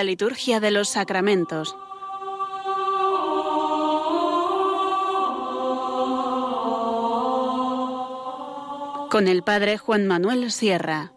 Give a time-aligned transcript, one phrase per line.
[0.00, 1.76] La liturgia de los sacramentos.
[9.10, 11.12] Con el Padre Juan Manuel Sierra.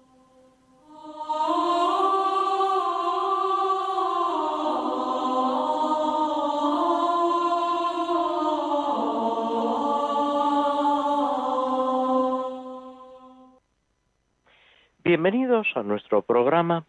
[15.06, 16.86] Bienvenidos a nuestro programa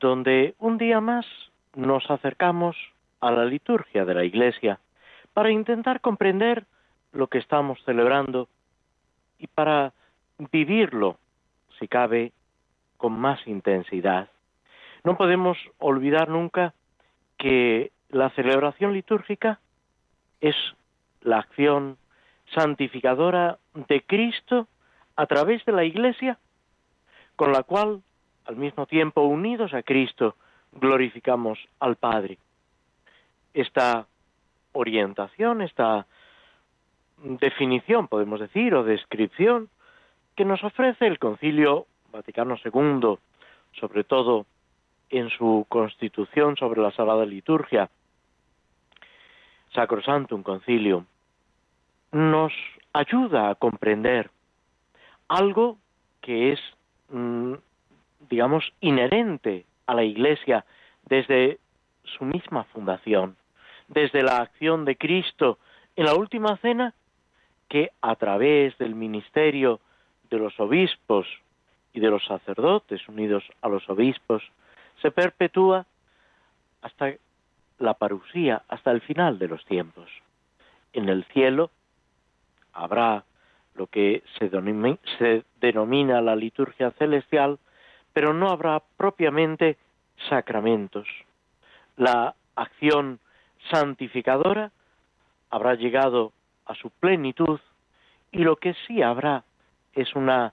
[0.00, 1.26] donde un día más
[1.74, 2.76] nos acercamos
[3.20, 4.78] a la liturgia de la Iglesia
[5.32, 6.66] para intentar comprender
[7.12, 8.48] lo que estamos celebrando
[9.38, 9.92] y para
[10.50, 11.18] vivirlo,
[11.78, 12.32] si cabe,
[12.96, 14.28] con más intensidad.
[15.04, 16.74] No podemos olvidar nunca
[17.38, 19.60] que la celebración litúrgica
[20.40, 20.54] es
[21.22, 21.96] la acción
[22.54, 24.68] santificadora de Cristo
[25.16, 26.38] a través de la Iglesia,
[27.36, 28.02] con la cual
[28.44, 30.36] al mismo tiempo unidos a Cristo,
[30.72, 32.38] glorificamos al Padre.
[33.54, 34.06] Esta
[34.72, 36.06] orientación, esta
[37.18, 39.68] definición, podemos decir, o descripción
[40.34, 43.18] que nos ofrece el Concilio Vaticano II,
[43.78, 44.46] sobre todo
[45.10, 47.90] en su constitución sobre la Sagrada Liturgia,
[50.30, 51.06] un Concilio,
[52.12, 52.52] nos
[52.92, 54.30] ayuda a comprender
[55.28, 55.78] algo
[56.20, 56.60] que es
[57.08, 57.54] mm,
[58.28, 60.64] digamos, inherente a la Iglesia
[61.04, 61.58] desde
[62.04, 63.36] su misma fundación,
[63.88, 65.58] desde la acción de Cristo
[65.96, 66.94] en la última cena,
[67.68, 69.80] que a través del ministerio
[70.30, 71.26] de los obispos
[71.92, 74.42] y de los sacerdotes unidos a los obispos,
[75.00, 75.86] se perpetúa
[76.80, 77.14] hasta
[77.78, 80.08] la parusía, hasta el final de los tiempos.
[80.92, 81.70] En el cielo
[82.72, 83.24] habrá
[83.74, 84.50] lo que se,
[85.60, 87.58] denomina la liturgia celestial,
[88.12, 89.76] pero no habrá propiamente
[90.28, 91.08] sacramentos.
[91.96, 93.20] La acción
[93.70, 94.70] santificadora
[95.50, 96.32] habrá llegado
[96.66, 97.60] a su plenitud
[98.30, 99.44] y lo que sí habrá
[99.94, 100.52] es una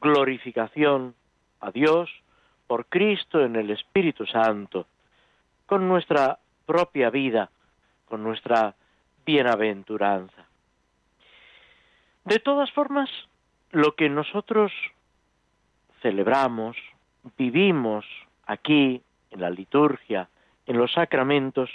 [0.00, 1.14] glorificación
[1.60, 2.10] a Dios
[2.66, 4.86] por Cristo en el Espíritu Santo,
[5.66, 7.50] con nuestra propia vida,
[8.06, 8.74] con nuestra
[9.24, 10.46] bienaventuranza.
[12.24, 13.10] De todas formas,
[13.70, 14.72] lo que nosotros
[16.02, 16.76] celebramos,
[17.36, 18.04] vivimos
[18.46, 20.28] aquí, en la liturgia,
[20.66, 21.70] en los sacramentos,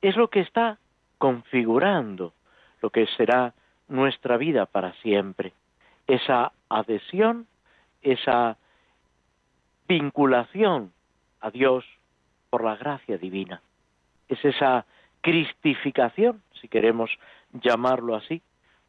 [0.00, 0.78] es lo que está
[1.18, 2.32] configurando
[2.80, 3.54] lo que será
[3.88, 5.52] nuestra vida para siempre.
[6.06, 7.46] Esa adhesión,
[8.02, 8.56] esa
[9.88, 10.92] vinculación
[11.40, 11.84] a Dios
[12.50, 13.60] por la gracia divina.
[14.28, 14.86] Es esa
[15.20, 17.10] cristificación, si queremos
[17.52, 18.42] llamarlo así,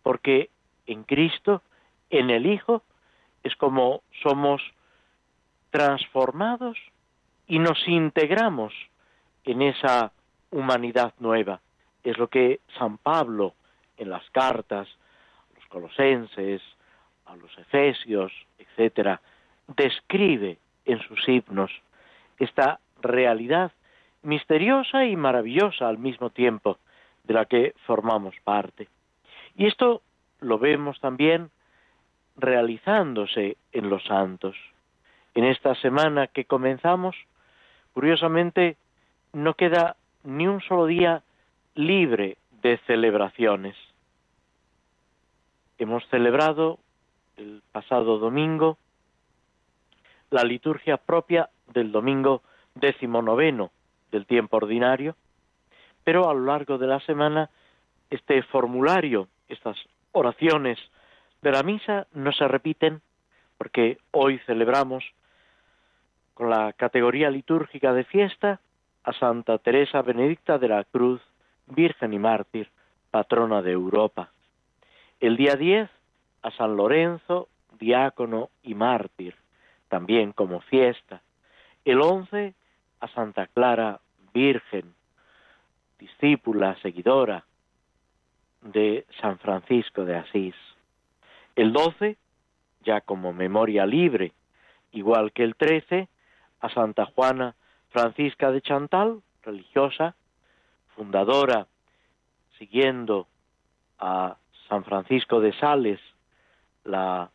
[0.04, 0.50] porque
[0.86, 1.62] en Cristo,
[2.10, 2.84] en el Hijo,
[3.44, 4.62] es como somos
[5.72, 6.78] transformados
[7.48, 8.74] y nos integramos
[9.44, 10.12] en esa
[10.52, 11.62] humanidad nueva.
[12.04, 13.54] Es lo que San Pablo
[13.98, 16.62] en las cartas, a los colosenses,
[17.26, 19.22] a los efesios, etcétera,
[19.68, 21.72] describe en sus himnos
[22.38, 23.72] esta realidad
[24.24, 26.78] misteriosa y maravillosa al mismo tiempo
[27.24, 28.88] de la que formamos parte.
[29.56, 30.02] Y esto
[30.40, 31.52] lo vemos también
[32.38, 34.56] realizándose en los santos
[35.40, 37.16] en esta semana que comenzamos,
[37.94, 38.76] curiosamente,
[39.32, 39.96] no queda
[40.26, 41.24] ni un solo día
[41.76, 43.78] libre de celebraciones.
[45.78, 46.80] Hemos celebrado
[47.38, 48.78] el pasado domingo
[50.30, 52.44] la liturgia propia del domingo
[52.76, 53.72] decimonoveno
[54.12, 55.16] del tiempo ordinario,
[56.04, 57.50] pero a lo largo de la semana
[58.10, 59.78] este formulario, estas
[60.12, 60.78] oraciones
[61.42, 63.02] de la misa no se repiten
[63.58, 65.06] porque hoy celebramos
[66.40, 68.62] con la categoría litúrgica de fiesta
[69.04, 71.20] a Santa Teresa Benedicta de la Cruz,
[71.68, 72.70] Virgen y Mártir,
[73.12, 74.32] patrona de Europa.
[75.20, 75.90] El día 10
[76.44, 79.36] a San Lorenzo, diácono y mártir,
[79.90, 81.22] también como fiesta.
[81.84, 82.54] El 11
[83.02, 84.00] a Santa Clara,
[84.34, 84.94] Virgen,
[86.00, 87.44] discípula, seguidora
[88.62, 90.56] de San Francisco de Asís.
[91.58, 92.16] El 12,
[92.86, 94.32] ya como memoria libre,
[94.94, 96.08] igual que el 13,
[96.62, 97.56] a Santa Juana
[97.90, 100.16] Francisca de Chantal, religiosa,
[100.96, 101.68] fundadora,
[102.58, 103.28] siguiendo
[103.98, 106.00] a San Francisco de Sales,
[106.84, 107.32] la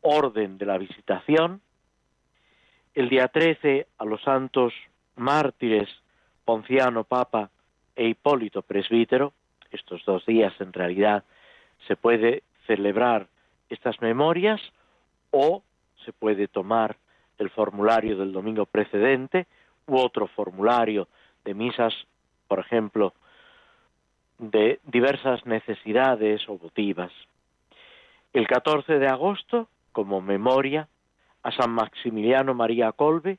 [0.00, 1.60] orden de la visitación.
[2.94, 4.72] El día 13 a los santos
[5.16, 5.88] mártires
[6.44, 7.50] Ponciano Papa
[7.96, 9.32] e Hipólito Presbítero.
[9.70, 11.24] Estos dos días en realidad
[11.88, 13.28] se puede celebrar
[13.68, 14.60] estas memorias
[15.30, 15.62] o
[16.04, 16.96] se puede tomar
[17.38, 19.46] el formulario del domingo precedente,
[19.86, 21.08] u otro formulario
[21.44, 21.94] de misas,
[22.48, 23.12] por ejemplo,
[24.38, 27.12] de diversas necesidades o votivas.
[28.32, 30.88] El 14 de agosto, como memoria,
[31.42, 33.38] a San Maximiliano María Colbe,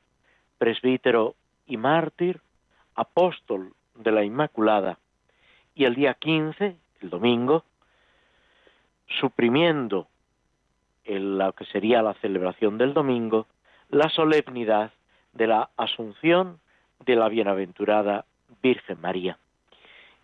[0.58, 1.34] presbítero
[1.66, 2.40] y mártir,
[2.94, 4.98] apóstol de la Inmaculada,
[5.74, 7.64] y el día 15, el domingo,
[9.20, 10.08] suprimiendo
[11.04, 13.46] en lo que sería la celebración del domingo,
[13.90, 14.92] la solemnidad
[15.32, 16.58] de la Asunción
[17.04, 18.24] de la Bienaventurada
[18.62, 19.38] Virgen María.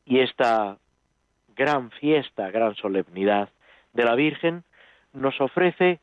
[0.04, 0.78] Y esta
[1.54, 3.50] gran fiesta, gran solemnidad
[3.92, 4.64] de la Virgen
[5.12, 6.00] nos ofrece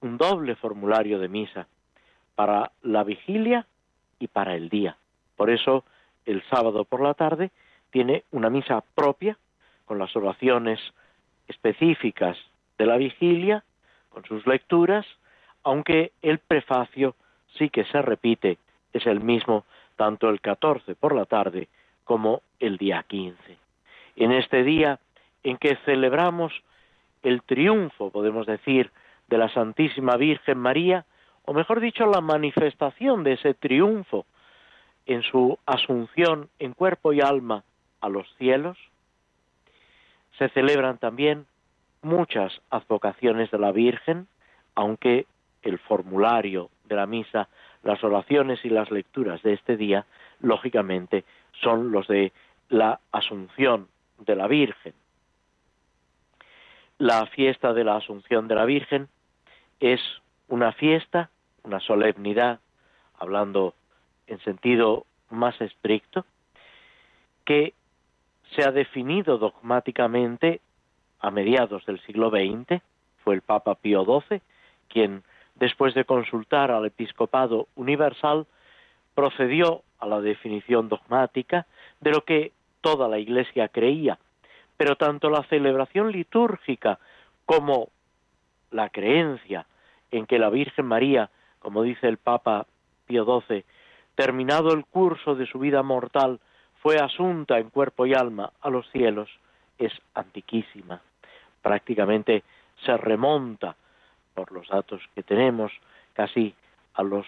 [0.00, 1.66] un doble formulario de misa
[2.34, 3.66] para la vigilia
[4.18, 4.96] y para el día.
[5.36, 5.84] Por eso
[6.26, 7.50] el sábado por la tarde
[7.90, 9.38] tiene una misa propia
[9.86, 10.78] con las oraciones
[11.46, 12.36] específicas
[12.76, 13.64] de la vigilia,
[14.10, 15.06] con sus lecturas,
[15.64, 17.14] aunque el prefacio
[17.56, 18.58] sí que se repite,
[18.92, 19.64] es el mismo
[19.96, 21.68] tanto el 14 por la tarde
[22.04, 23.36] como el día 15.
[24.16, 24.98] En este día
[25.42, 26.52] en que celebramos
[27.22, 28.90] el triunfo, podemos decir,
[29.28, 31.04] de la Santísima Virgen María,
[31.44, 34.26] o mejor dicho, la manifestación de ese triunfo
[35.06, 37.64] en su asunción en cuerpo y alma
[38.00, 38.78] a los cielos,
[40.38, 41.46] se celebran también
[42.02, 44.28] muchas advocaciones de la Virgen,
[44.74, 45.26] aunque
[45.62, 47.48] el formulario de la misa,
[47.82, 50.06] las oraciones y las lecturas de este día,
[50.40, 51.24] lógicamente,
[51.60, 52.32] son los de
[52.68, 53.88] la Asunción
[54.18, 54.94] de la Virgen.
[56.98, 59.08] La fiesta de la Asunción de la Virgen
[59.80, 60.00] es
[60.48, 61.30] una fiesta,
[61.62, 62.60] una solemnidad,
[63.18, 63.74] hablando
[64.26, 66.24] en sentido más estricto,
[67.44, 67.74] que
[68.54, 70.60] se ha definido dogmáticamente
[71.20, 72.82] a mediados del siglo XX,
[73.22, 74.40] fue el Papa Pío XII
[74.88, 75.22] quien,
[75.58, 78.46] después de consultar al episcopado universal,
[79.14, 81.66] procedió a la definición dogmática
[82.00, 84.18] de lo que toda la Iglesia creía,
[84.76, 86.98] pero tanto la celebración litúrgica
[87.44, 87.88] como
[88.70, 89.66] la creencia
[90.10, 92.66] en que la Virgen María, como dice el Papa
[93.06, 93.64] Pío XII,
[94.14, 96.40] terminado el curso de su vida mortal,
[96.82, 99.28] fue asunta en cuerpo y alma a los cielos,
[99.78, 101.00] es antiquísima.
[101.62, 102.44] Prácticamente
[102.84, 103.74] se remonta,
[104.38, 105.72] por los datos que tenemos,
[106.12, 106.54] casi
[106.94, 107.26] a los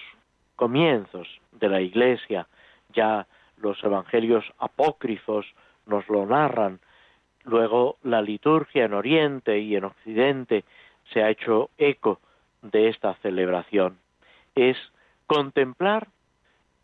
[0.54, 2.46] comienzos de la Iglesia.
[2.94, 3.26] Ya
[3.56, 5.44] los evangelios apócrifos
[5.86, 6.78] nos lo narran.
[7.42, 10.62] Luego la liturgia en Oriente y en Occidente
[11.12, 12.20] se ha hecho eco
[12.62, 13.98] de esta celebración.
[14.54, 14.76] Es
[15.26, 16.06] contemplar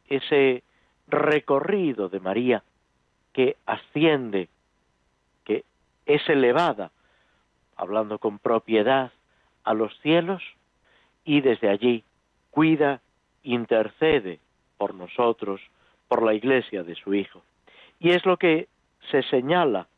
[0.09, 0.65] ese
[1.07, 2.65] recorrido de María
[3.33, 4.49] que asciende,
[5.45, 5.65] que
[6.05, 6.91] es elevada,
[7.77, 9.13] hablando con propiedad,
[9.67, 10.43] a los cielos
[11.25, 12.05] y desde allí
[12.51, 13.03] cuida,
[13.43, 14.41] intercede
[14.79, 15.61] por nosotros,
[16.09, 17.43] por la iglesia de su Hijo.
[18.01, 18.69] Y es lo que
[19.11, 19.89] se señala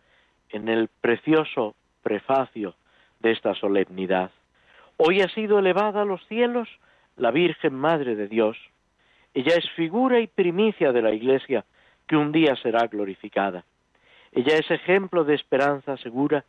[0.50, 2.74] en el precioso prefacio
[3.20, 4.32] de esta solemnidad.
[4.96, 6.68] Hoy ha sido elevada a los cielos
[7.16, 8.56] la Virgen Madre de Dios,
[9.34, 11.64] ella es figura y primicia de la Iglesia
[12.06, 13.64] que un día será glorificada.
[14.32, 16.44] Ella es ejemplo de esperanza segura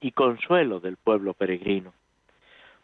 [0.00, 1.94] y consuelo del pueblo peregrino.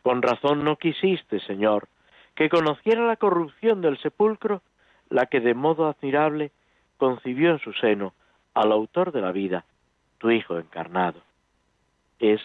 [0.02, 1.88] Con razón no quisiste, Señor,
[2.34, 4.62] que conociera la corrupción del sepulcro,
[5.08, 6.52] la que de modo admirable
[6.96, 8.14] concibió en su seno
[8.54, 9.64] al autor de la vida,
[10.18, 11.20] tu Hijo encarnado.
[12.18, 12.40] Es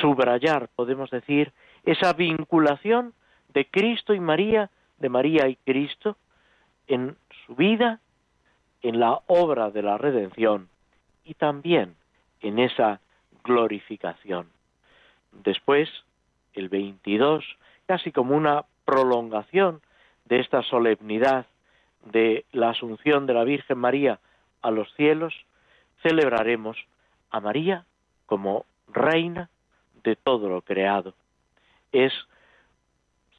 [0.00, 1.52] subrayar, podemos decir,
[1.84, 3.14] esa vinculación
[3.52, 6.16] de Cristo y María de María y Cristo
[6.86, 8.00] en su vida,
[8.82, 10.68] en la obra de la redención
[11.24, 11.96] y también
[12.40, 13.00] en esa
[13.42, 14.48] glorificación.
[15.32, 15.88] Después,
[16.54, 17.44] el 22,
[17.86, 19.80] casi como una prolongación
[20.24, 21.46] de esta solemnidad
[22.04, 24.20] de la asunción de la Virgen María
[24.62, 25.34] a los cielos,
[26.02, 26.76] celebraremos
[27.30, 27.84] a María
[28.26, 29.50] como reina
[30.02, 31.14] de todo lo creado.
[31.92, 32.12] Es,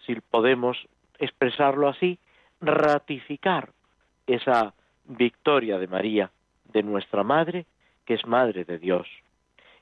[0.05, 0.77] si podemos
[1.19, 2.19] expresarlo así,
[2.62, 3.69] ratificar
[4.27, 4.74] esa
[5.05, 6.31] victoria de María,
[6.65, 7.65] de nuestra Madre,
[8.05, 9.07] que es Madre de Dios,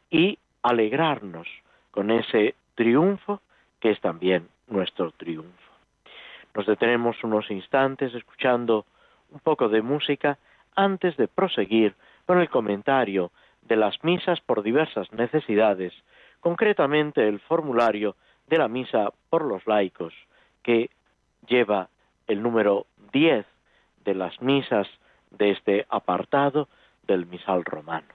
[0.09, 1.47] y alegrarnos
[1.91, 3.41] con ese triunfo
[3.79, 5.51] que es también nuestro triunfo.
[6.55, 8.85] Nos detenemos unos instantes escuchando
[9.31, 10.37] un poco de música
[10.75, 13.31] antes de proseguir con el comentario
[13.63, 15.93] de las misas por diversas necesidades,
[16.39, 18.15] concretamente el formulario
[18.47, 20.13] de la misa por los laicos,
[20.61, 20.89] que
[21.47, 21.89] lleva
[22.27, 23.45] el número 10
[24.05, 24.87] de las misas
[25.31, 26.67] de este apartado
[27.07, 28.07] del misal romano.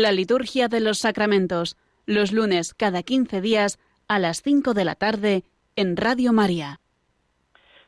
[0.00, 1.76] La liturgia de los sacramentos,
[2.06, 3.78] los lunes cada 15 días
[4.08, 5.42] a las 5 de la tarde
[5.76, 6.80] en Radio María.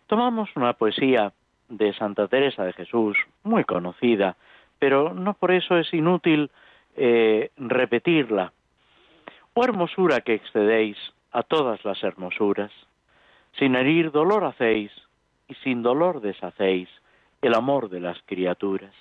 [0.09, 1.33] Tomamos una poesía
[1.71, 4.37] de Santa Teresa de Jesús, muy conocida,
[4.79, 6.51] pero no por eso es inútil
[6.97, 8.53] eh, repetirla.
[9.55, 10.99] Oh hermosura que excedéis
[11.31, 12.73] a todas las hermosuras,
[13.59, 14.93] sin herir dolor hacéis
[15.49, 16.91] y sin dolor deshacéis
[17.41, 18.93] el amor de las criaturas.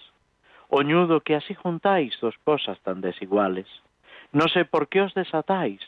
[0.73, 3.67] Oñudo que así juntáis dos cosas tan desiguales.
[4.31, 5.81] No sé por qué os desatáis,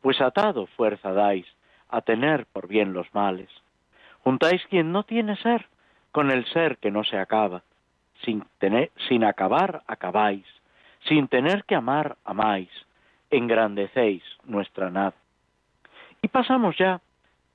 [0.00, 1.46] pues atado fuerza dais
[1.90, 3.50] a tener por bien los males.
[4.24, 5.66] Juntáis quien no tiene ser
[6.10, 7.62] con el ser que no se acaba.
[8.24, 10.46] Sin, tener, sin acabar, acabáis.
[11.06, 12.70] Sin tener que amar, amáis.
[13.30, 15.14] Engrandecéis nuestra nada.
[16.22, 16.98] Y pasamos ya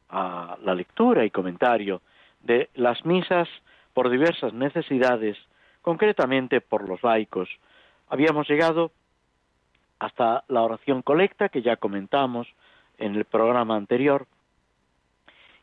[0.09, 2.03] a la lectura y comentario
[2.43, 3.49] de las misas
[3.95, 5.35] por diversas necesidades,
[5.85, 7.47] concretamente por los laicos.
[8.09, 8.91] Habíamos llegado
[9.99, 12.47] hasta la oración colecta que ya comentamos
[12.97, 14.25] en el programa anterior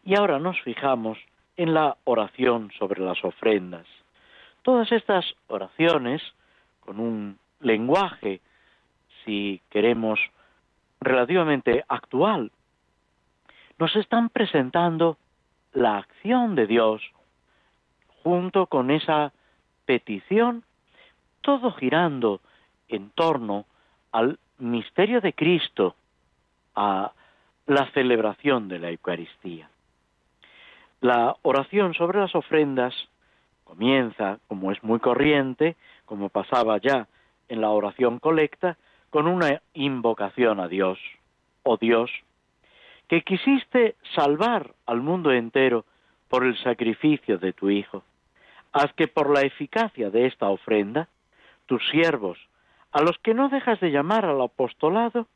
[0.05, 1.19] y ahora nos fijamos
[1.57, 3.85] en la oración sobre las ofrendas.
[4.63, 6.23] Todas estas oraciones,
[6.79, 8.41] con un lenguaje,
[9.25, 10.21] si queremos,
[11.01, 12.53] relativamente actual,
[13.77, 15.19] nos están presentando
[15.73, 17.03] la acción de Dios
[18.23, 19.33] junto con esa
[19.93, 20.65] petición,
[21.43, 22.41] todo girando
[22.89, 23.67] en torno
[24.11, 25.95] al misterio de Cristo,
[26.75, 27.13] a
[27.67, 29.69] la celebración de la Eucaristía.
[31.03, 32.95] La oración sobre las ofrendas
[33.65, 37.07] comienza, como es muy corriente, como pasaba ya
[37.51, 38.79] en la oración colecta,
[39.11, 40.99] con una invocación a Dios.
[41.65, 42.11] Oh Dios,
[43.09, 45.85] que quisiste salvar al mundo entero
[46.29, 48.05] por el sacrificio de tu Hijo.
[48.73, 51.09] Haz que por la eficacia de esta ofrenda,
[51.67, 52.39] tus siervos,
[52.91, 55.29] a los que no dejas de llamar al apostolado,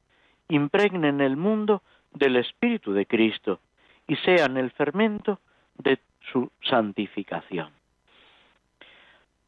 [0.49, 3.61] impregnen el mundo del Espíritu de Cristo
[4.07, 5.41] y sean el fermento
[5.77, 5.99] de
[6.33, 7.71] su santificación.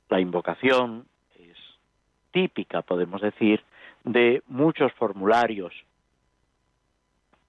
[0.08, 1.56] La invocación es
[2.30, 3.62] típica, podemos decir,
[4.04, 5.72] de muchos formularios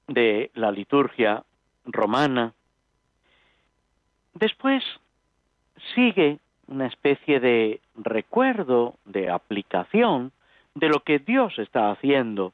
[0.08, 1.44] de la liturgia
[1.86, 2.54] romana.
[4.34, 4.84] Después
[5.96, 10.32] sigue una especie de recuerdo, de aplicación
[10.76, 12.54] de lo que Dios está haciendo,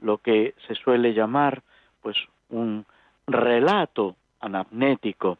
[0.00, 1.62] lo que se suele llamar
[2.02, 2.16] pues
[2.50, 2.84] un
[3.26, 5.38] relato anamnético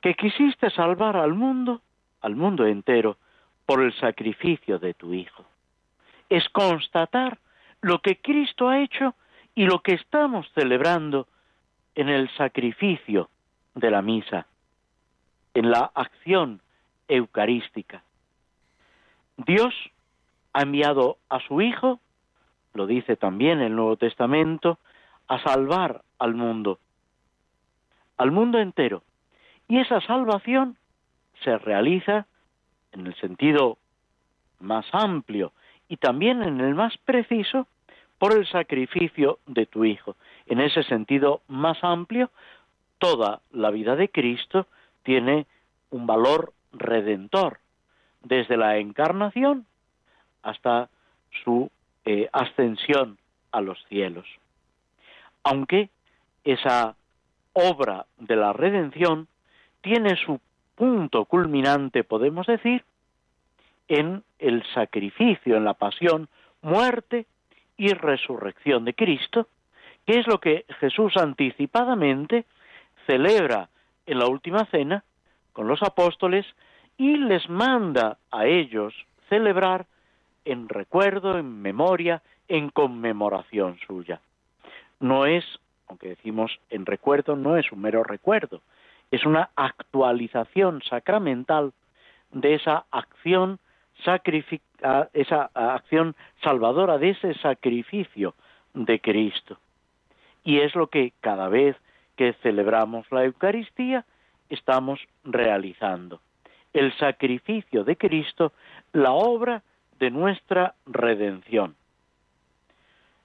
[0.00, 1.80] que quisiste salvar al mundo,
[2.20, 3.16] al mundo entero,
[3.64, 5.44] por el sacrificio de tu Hijo.
[6.28, 7.38] Es constatar
[7.80, 9.14] lo que Cristo ha hecho
[9.54, 11.28] y lo que estamos celebrando
[11.94, 13.28] en el sacrificio
[13.74, 14.46] de la misa,
[15.54, 16.60] en la acción
[17.08, 18.02] eucarística.
[19.36, 19.74] Dios
[20.52, 22.00] ha enviado a su Hijo,
[22.74, 24.78] lo dice también el Nuevo Testamento,
[25.28, 26.78] a salvar al mundo,
[28.16, 29.02] al mundo entero,
[29.68, 30.76] y esa salvación
[31.42, 32.26] se realiza
[32.92, 33.78] en el sentido
[34.60, 35.52] más amplio
[35.88, 37.66] y también en el más preciso
[38.18, 40.16] por el sacrificio de tu Hijo.
[40.46, 42.30] En ese sentido más amplio,
[42.98, 44.66] toda la vida de Cristo
[45.02, 45.46] tiene
[45.90, 47.58] un valor redentor,
[48.22, 49.66] desde la encarnación
[50.42, 50.88] hasta
[51.44, 51.70] su
[52.04, 53.18] eh, ascensión
[53.50, 54.26] a los cielos.
[55.44, 55.90] Aunque
[56.44, 56.94] esa
[57.52, 59.28] obra de la redención
[59.80, 60.40] tiene su
[60.74, 62.84] punto culminante, podemos decir,
[63.88, 66.28] en el sacrificio, en la pasión,
[66.62, 67.26] muerte
[67.76, 69.48] y resurrección de Cristo,
[70.06, 72.46] que es lo que Jesús anticipadamente
[73.06, 73.68] celebra
[74.06, 75.04] en la última cena
[75.52, 76.46] con los apóstoles
[76.96, 78.94] y les manda a ellos
[79.28, 79.86] celebrar
[80.44, 84.20] en recuerdo, en memoria, en conmemoración suya.
[85.00, 85.44] No es,
[85.88, 88.60] aunque decimos en recuerdo, no es un mero recuerdo,
[89.10, 91.72] es una actualización sacramental
[92.30, 93.58] de esa acción
[95.12, 98.34] esa acción salvadora de ese sacrificio
[98.74, 99.58] de Cristo.
[100.44, 101.76] Y es lo que cada vez
[102.16, 104.04] que celebramos la Eucaristía
[104.48, 106.20] estamos realizando.
[106.72, 108.52] El sacrificio de Cristo,
[108.92, 109.62] la obra
[109.98, 111.74] de nuestra redención.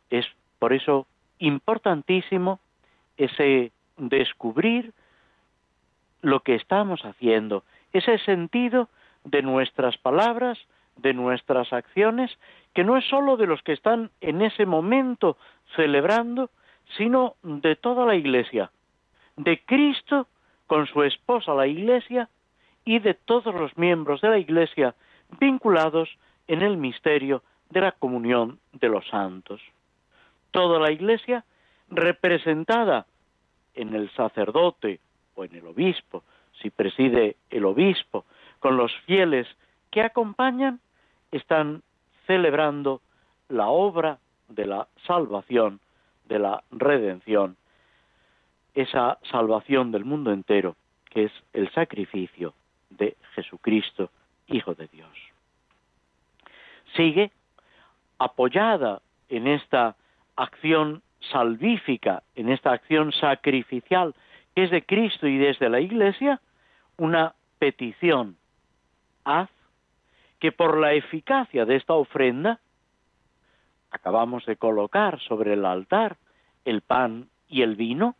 [0.10, 0.26] Es
[0.60, 1.08] por eso
[1.40, 2.60] importantísimo
[3.18, 4.94] ese descubrir
[6.22, 7.64] lo que estamos haciendo,
[7.94, 8.90] ese sentido
[9.24, 10.58] de nuestras palabras,
[10.98, 12.32] de nuestras acciones,
[12.74, 15.38] que no es sólo de los que están en ese momento
[15.76, 16.50] celebrando,
[16.98, 18.72] sino de toda la Iglesia,
[19.38, 20.28] de Cristo
[20.68, 22.30] con su esposa la Iglesia
[22.84, 24.96] y de todos los miembros de la Iglesia
[25.40, 26.10] vinculados
[26.48, 29.62] en el misterio de la comunión de los santos.
[30.52, 31.46] Toda la Iglesia
[31.90, 33.06] representada
[33.76, 35.00] en el sacerdote
[35.36, 36.24] o en el obispo,
[36.62, 38.26] si preside el obispo,
[38.60, 39.48] con los fieles
[39.92, 40.80] que acompañan,
[41.32, 41.84] están
[42.26, 43.02] celebrando
[43.50, 44.18] la obra
[44.50, 45.80] de la salvación,
[46.26, 47.56] de la redención,
[48.78, 50.76] esa salvación del mundo entero,
[51.10, 52.54] que es el sacrificio
[52.90, 54.12] de Jesucristo,
[54.48, 55.10] Hijo de Dios.
[56.96, 57.32] Sigue
[58.18, 59.96] apoyada en esta
[60.36, 64.14] acción salvífica, en esta acción sacrificial
[64.56, 66.40] que es de Cristo y desde la Iglesia,
[66.98, 68.38] una petición.
[69.26, 69.50] Haz
[70.40, 72.60] que por la eficacia de esta ofrenda,
[73.92, 76.18] acabamos de colocar sobre el altar
[76.64, 78.16] el pan y el vino,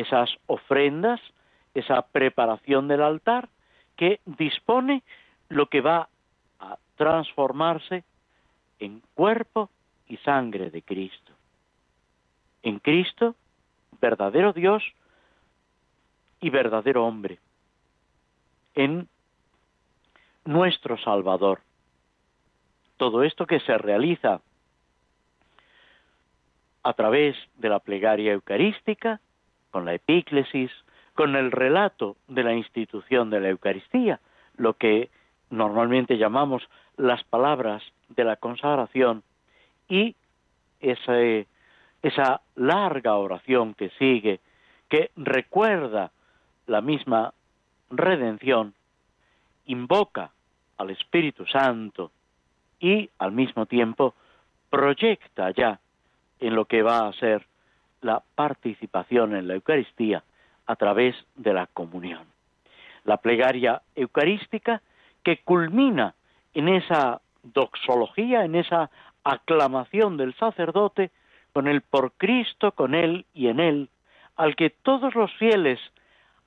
[0.00, 1.20] esas ofrendas,
[1.74, 3.48] esa preparación del altar,
[3.96, 5.02] que dispone
[5.48, 6.08] lo que va
[6.58, 8.04] a transformarse
[8.78, 9.70] en cuerpo
[10.08, 11.32] y sangre de Cristo.
[12.62, 13.34] En Cristo,
[14.00, 14.82] verdadero Dios
[16.40, 17.38] y verdadero hombre.
[18.74, 19.08] En
[20.44, 21.60] nuestro Salvador.
[22.96, 24.40] Todo esto que se realiza
[26.82, 29.20] a través de la plegaria eucarística,
[29.70, 30.70] con la epíclesis,
[31.14, 34.20] con el relato de la institución de la Eucaristía,
[34.56, 35.10] lo que
[35.50, 39.22] normalmente llamamos las palabras de la consagración
[39.88, 40.14] y
[40.80, 44.40] esa larga oración que sigue,
[44.88, 46.10] que recuerda
[46.66, 47.34] la misma
[47.90, 48.74] redención,
[49.66, 50.30] invoca
[50.78, 52.10] al Espíritu Santo
[52.78, 54.14] y al mismo tiempo
[54.70, 55.80] proyecta ya
[56.38, 57.46] en lo que va a ser
[58.02, 60.22] la participación en la Eucaristía
[60.66, 62.24] a través de la comunión.
[63.04, 64.82] La plegaria eucarística
[65.22, 66.14] que culmina
[66.54, 68.90] en esa doxología, en esa
[69.24, 71.10] aclamación del sacerdote
[71.52, 73.88] con el por Cristo, con él y en él,
[74.36, 75.80] al que todos los fieles,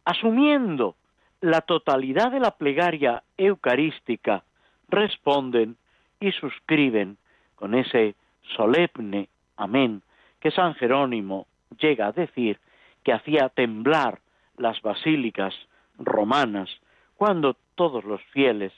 [0.05, 0.95] asumiendo
[1.41, 4.43] la totalidad de la plegaria eucarística,
[4.87, 5.75] responden
[6.19, 7.17] y suscriben
[7.55, 8.15] con ese
[8.55, 10.01] solemne amén
[10.43, 11.47] que San Jerónimo
[11.79, 12.59] llega a decir
[13.01, 14.19] que hacía temblar
[14.57, 15.55] las basílicas
[15.97, 16.69] romanas
[17.15, 18.73] cuando todos los fieles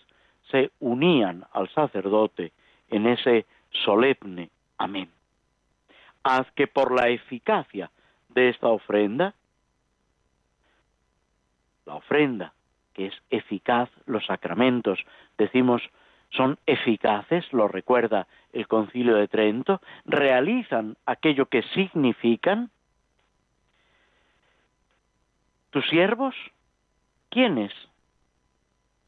[0.51, 2.51] se unían al sacerdote
[2.89, 5.09] en ese solemne amén.
[6.21, 7.89] Haz que por la eficacia
[8.29, 9.33] de esta ofrenda,
[11.87, 12.53] la ofrenda
[12.93, 14.99] que es eficaz, los sacramentos,
[15.39, 15.81] decimos,
[16.31, 22.69] son eficaces, lo recuerda el concilio de Trento, realizan aquello que significan.
[25.69, 26.35] ¿Tus siervos?
[27.29, 27.71] ¿Quiénes?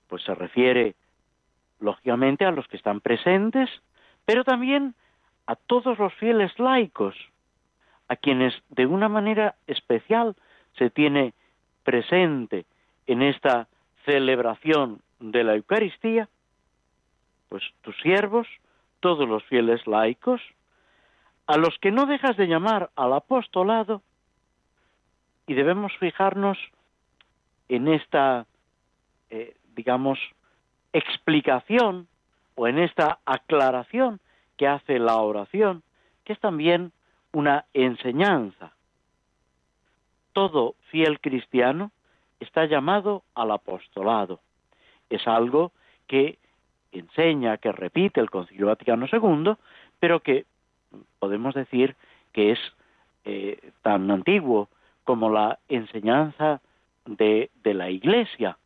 [0.07, 0.95] Pues se refiere,
[1.79, 3.69] lógicamente, a los que están presentes,
[4.25, 4.95] pero también
[5.45, 7.15] a todos los fieles laicos,
[8.09, 10.35] a quienes de una manera especial
[10.77, 11.33] se tiene
[11.83, 12.65] presente
[13.05, 13.67] en esta
[14.05, 16.29] celebración de la Eucaristía,
[17.49, 18.47] pues tus siervos,
[18.99, 20.41] todos los fieles laicos,
[21.45, 24.01] a los que no dejas de llamar al apostolado,
[25.47, 26.57] y debemos fijarnos
[27.69, 28.45] en esta,
[29.29, 30.19] eh, digamos,
[30.91, 32.07] explicación
[32.55, 34.19] o en esta aclaración
[34.57, 35.83] que hace la oración,
[36.25, 36.91] que es también
[37.31, 38.73] una enseñanza.
[40.33, 41.91] Todo fiel cristiano
[42.39, 44.41] está llamado al apostolado.
[45.09, 45.71] Es algo
[46.07, 46.39] que
[46.99, 49.53] enseña, que repite el Concilio Vaticano II,
[49.99, 50.45] pero que
[51.19, 51.95] podemos decir
[52.33, 52.59] que es
[53.25, 54.69] eh, tan antiguo
[55.03, 56.61] como la enseñanza
[57.05, 58.57] de la Iglesia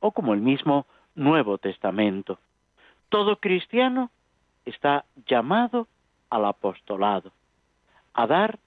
[0.00, 2.38] o como el mismo Nuevo Testamento.
[3.08, 4.10] Todo cristiano
[4.64, 5.88] está llamado
[6.30, 7.32] al apostolado,
[8.14, 8.58] a dar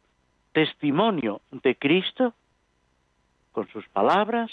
[0.52, 2.34] testimonio de Cristo
[3.52, 4.52] con sus palabras,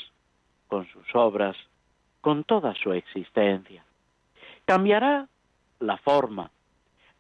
[0.69, 1.57] con sus obras,
[2.21, 3.85] con toda su existencia.
[4.71, 5.27] Cambiará
[5.81, 6.53] la forma,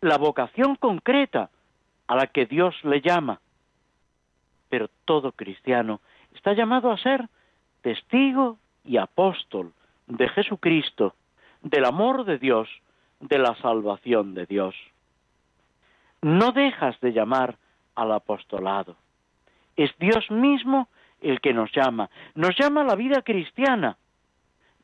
[0.00, 1.50] la vocación concreta
[2.06, 3.40] a la que Dios le llama,
[4.68, 6.00] pero todo cristiano
[6.32, 7.28] está llamado a ser
[7.82, 9.72] testigo y apóstol
[10.06, 11.16] de Jesucristo,
[11.60, 12.68] del amor de Dios,
[13.18, 14.76] de la salvación de Dios.
[16.22, 17.56] No dejas de llamar
[17.96, 18.94] al apostolado.
[19.74, 20.86] Es Dios mismo
[21.20, 22.10] el que nos llama.
[22.36, 23.96] Nos llama a la vida cristiana.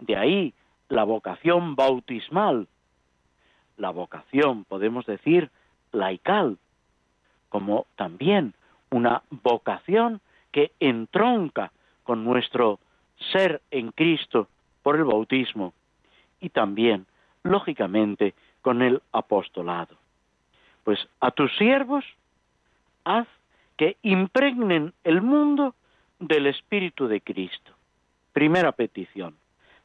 [0.01, 0.53] De ahí
[0.89, 2.69] la vocación bautismal,
[3.77, 5.51] la vocación, podemos decir,
[5.93, 6.59] laical,
[7.49, 8.55] como también
[8.91, 10.21] una vocación
[10.53, 11.73] que entronca
[12.05, 12.79] con nuestro
[13.33, 14.49] ser en Cristo
[14.83, 15.73] por el bautismo
[16.41, 17.07] y también,
[17.43, 19.97] lógicamente, con el apostolado.
[20.85, 22.05] Pues a tus siervos
[23.05, 23.27] haz
[23.77, 25.75] que impregnen el mundo
[26.19, 27.73] del Espíritu de Cristo.
[28.33, 29.37] Primera petición.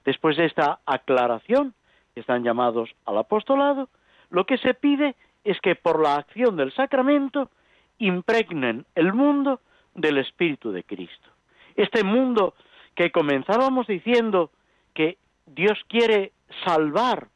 [0.06, 1.74] Después de esta aclaración,
[2.16, 3.90] están llamados al apostolado,
[4.30, 7.50] lo que se pide es que por la acción del sacramento
[7.98, 9.62] impregnen el mundo
[9.94, 11.30] del Espíritu de Cristo.
[11.76, 12.54] Este mundo
[12.96, 14.52] que comenzábamos diciendo
[14.94, 16.32] que Dios quiere
[16.66, 17.28] salvar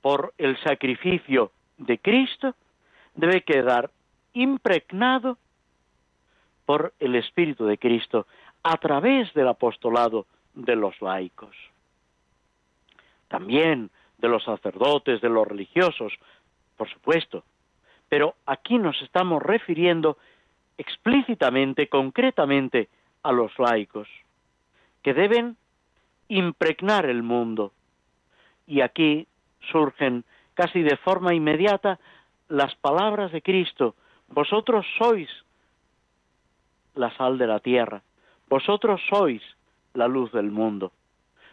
[0.00, 2.54] por el sacrificio de Cristo,
[3.14, 3.90] debe quedar
[4.32, 5.38] impregnado
[6.64, 8.26] por el Espíritu de Cristo
[8.62, 11.56] a través del apostolado de los laicos.
[13.28, 16.12] También de los sacerdotes, de los religiosos,
[16.76, 17.44] por supuesto.
[18.08, 20.18] Pero aquí nos estamos refiriendo
[20.78, 22.88] explícitamente, concretamente,
[23.22, 24.08] a los laicos,
[25.02, 25.56] que deben
[26.28, 27.72] impregnar el mundo.
[28.66, 29.26] Y aquí
[29.70, 31.98] surgen casi de forma inmediata
[32.48, 33.94] las palabras de Cristo,
[34.28, 35.28] vosotros sois
[36.94, 38.02] la sal de la tierra,
[38.48, 39.42] vosotros sois
[39.94, 40.92] la luz del mundo.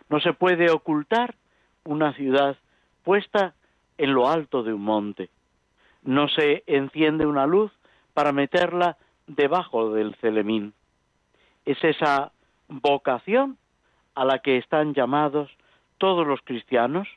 [0.10, 1.36] No se puede ocultar
[1.84, 2.58] una ciudad
[3.04, 3.54] puesta
[3.98, 5.30] en lo alto de un monte.
[6.04, 7.72] No se enciende una luz
[8.14, 8.98] para meterla
[9.28, 10.74] debajo del celemín.
[11.66, 12.32] Es esa
[12.68, 13.58] vocación
[14.16, 15.50] a la que están llamados
[15.98, 17.08] todos los cristianos,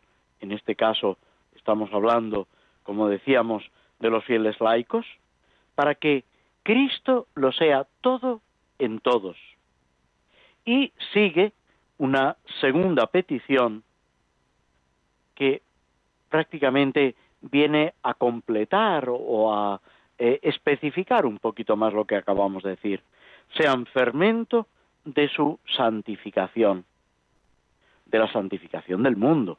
[0.40, 1.18] en este caso
[1.54, 2.46] estamos hablando,
[2.82, 3.62] como decíamos,
[4.00, 5.06] de los fieles laicos,
[5.74, 6.24] para que
[6.62, 8.40] Cristo lo sea todo
[8.78, 9.36] en todos.
[10.64, 11.52] Y sigue
[11.98, 13.82] una segunda petición
[15.34, 15.62] que
[16.28, 19.80] prácticamente viene a completar o a
[20.18, 23.02] eh, especificar un poquito más lo que acabamos de decir.
[23.56, 24.66] Sean fermento
[25.04, 26.84] de su santificación,
[28.06, 29.58] de la santificación del mundo.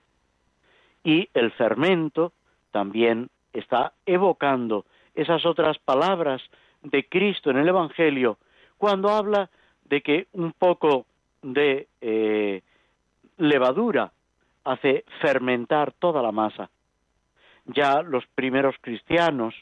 [1.03, 2.31] Y el fermento
[2.71, 4.85] también está evocando
[5.15, 6.41] esas otras palabras
[6.83, 8.37] de Cristo en el Evangelio
[8.77, 9.49] cuando habla
[9.91, 11.05] de que un poco
[11.41, 12.61] de eh,
[13.37, 14.13] levadura
[14.63, 16.69] hace fermentar toda la masa.
[17.65, 19.53] Ya los primeros cristianos,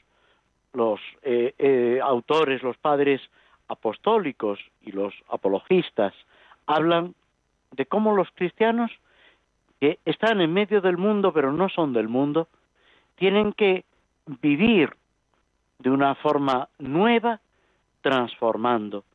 [0.72, 3.22] los eh, eh, autores, los padres
[3.70, 6.14] apostólicos y los apologistas
[6.68, 7.16] hablan
[7.72, 8.92] de cómo los cristianos
[9.80, 12.48] que están en medio del mundo pero no son del mundo,
[13.16, 13.84] tienen que
[14.44, 14.96] vivir
[15.80, 17.40] de una forma nueva,
[18.02, 19.06] transformando.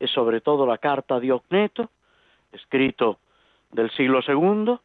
[0.00, 1.90] Es sobre todo la carta de Ocneto,
[2.52, 3.18] escrito
[3.72, 4.78] del siglo II,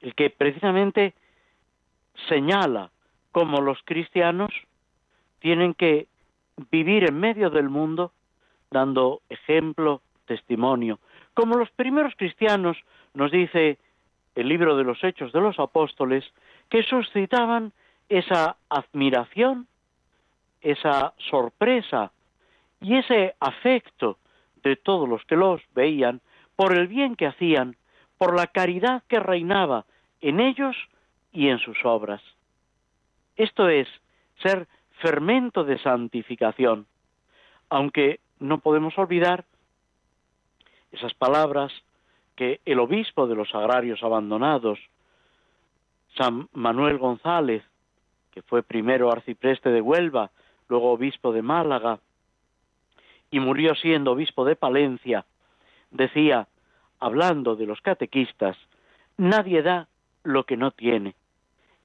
[0.00, 1.14] el que precisamente
[2.28, 2.90] señala
[3.32, 4.50] cómo los cristianos
[5.40, 6.06] tienen que
[6.70, 8.12] vivir en medio del mundo
[8.70, 10.98] dando ejemplo, testimonio.
[11.34, 12.76] Como los primeros cristianos,
[13.14, 13.78] nos dice
[14.34, 16.24] el libro de los Hechos de los Apóstoles,
[16.68, 17.72] que suscitaban
[18.08, 19.66] esa admiración,
[20.60, 22.12] esa sorpresa
[22.80, 24.18] y ese afecto
[24.62, 26.20] de todos los que los veían
[26.56, 27.76] por el bien que hacían,
[28.18, 29.84] por la caridad que reinaba
[30.20, 30.76] en ellos
[31.32, 32.22] y en sus obras.
[33.36, 33.86] Esto es
[34.42, 34.66] ser
[35.00, 36.86] fermento de santificación,
[37.68, 39.44] aunque no podemos olvidar
[40.92, 41.72] esas palabras
[42.34, 44.78] que el obispo de los agrarios abandonados,
[46.16, 47.62] San Manuel González,
[48.30, 50.30] que fue primero arcipreste de Huelva,
[50.68, 52.00] luego obispo de Málaga,
[53.36, 55.26] y murió siendo obispo de Palencia,
[55.90, 56.48] decía,
[56.98, 58.56] hablando de los catequistas,
[59.18, 59.88] nadie da
[60.24, 61.14] lo que no tiene.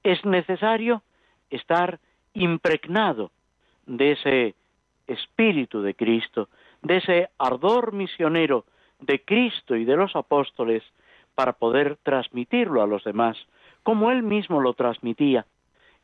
[0.02, 1.02] Es necesario
[1.50, 2.00] estar
[2.32, 3.32] impregnado
[3.84, 4.54] de ese
[5.06, 6.48] espíritu de Cristo,
[6.80, 8.64] de ese ardor misionero
[9.00, 10.82] de Cristo y de los apóstoles
[11.34, 13.36] para poder transmitirlo a los demás,
[13.82, 15.44] como él mismo lo transmitía,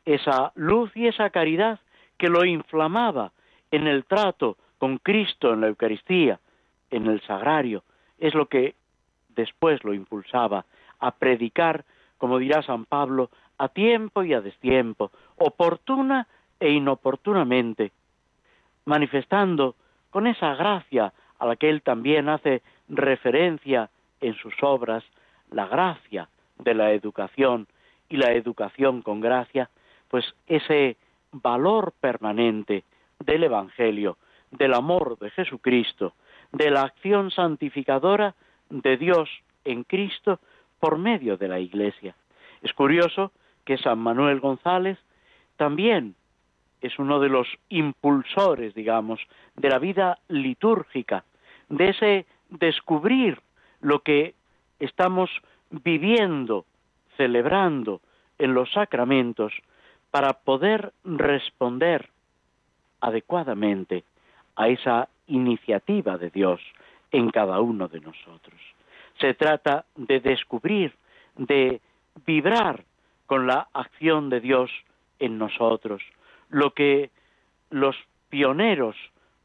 [0.05, 1.79] esa luz y esa caridad
[2.19, 3.31] que lo inflamaba
[3.71, 6.39] en el trato con Cristo en la Eucaristía,
[6.89, 7.83] en el sagrario,
[8.17, 8.73] es lo que
[9.35, 10.65] después lo impulsaba
[10.99, 11.85] a predicar,
[12.17, 16.27] como dirá San Pablo, a tiempo y a destiempo, oportuna
[16.59, 17.91] e inoportunamente,
[18.85, 19.75] manifestando
[20.09, 23.89] con esa gracia a la que él también hace referencia
[24.21, 25.03] en sus obras,
[25.51, 27.67] la gracia de la educación
[28.09, 29.69] y la educación con gracia,
[30.09, 30.97] pues ese
[31.31, 32.83] valor permanente
[33.19, 34.17] del Evangelio,
[34.51, 36.13] del amor de Jesucristo,
[36.51, 38.35] de la acción santificadora
[38.69, 39.29] de Dios
[39.63, 40.39] en Cristo
[40.79, 42.15] por medio de la Iglesia.
[42.61, 43.31] Es curioso
[43.65, 44.97] que San Manuel González
[45.57, 46.15] también
[46.81, 49.19] es uno de los impulsores, digamos,
[49.55, 51.25] de la vida litúrgica,
[51.67, 53.39] de ese descubrir
[53.81, 54.33] lo que
[54.79, 55.29] estamos
[55.69, 56.65] viviendo,
[57.17, 58.01] celebrando
[58.37, 59.53] en los sacramentos,
[60.09, 62.09] para poder responder
[63.01, 64.03] adecuadamente
[64.59, 66.59] a esa iniciativa de Dios
[67.11, 68.59] en cada uno de nosotros.
[69.17, 70.93] Se trata de descubrir,
[71.37, 71.79] de
[72.25, 72.83] vibrar
[73.25, 74.69] con la acción de Dios
[75.19, 76.01] en nosotros,
[76.49, 77.09] lo que
[77.69, 77.95] los
[78.27, 78.97] pioneros,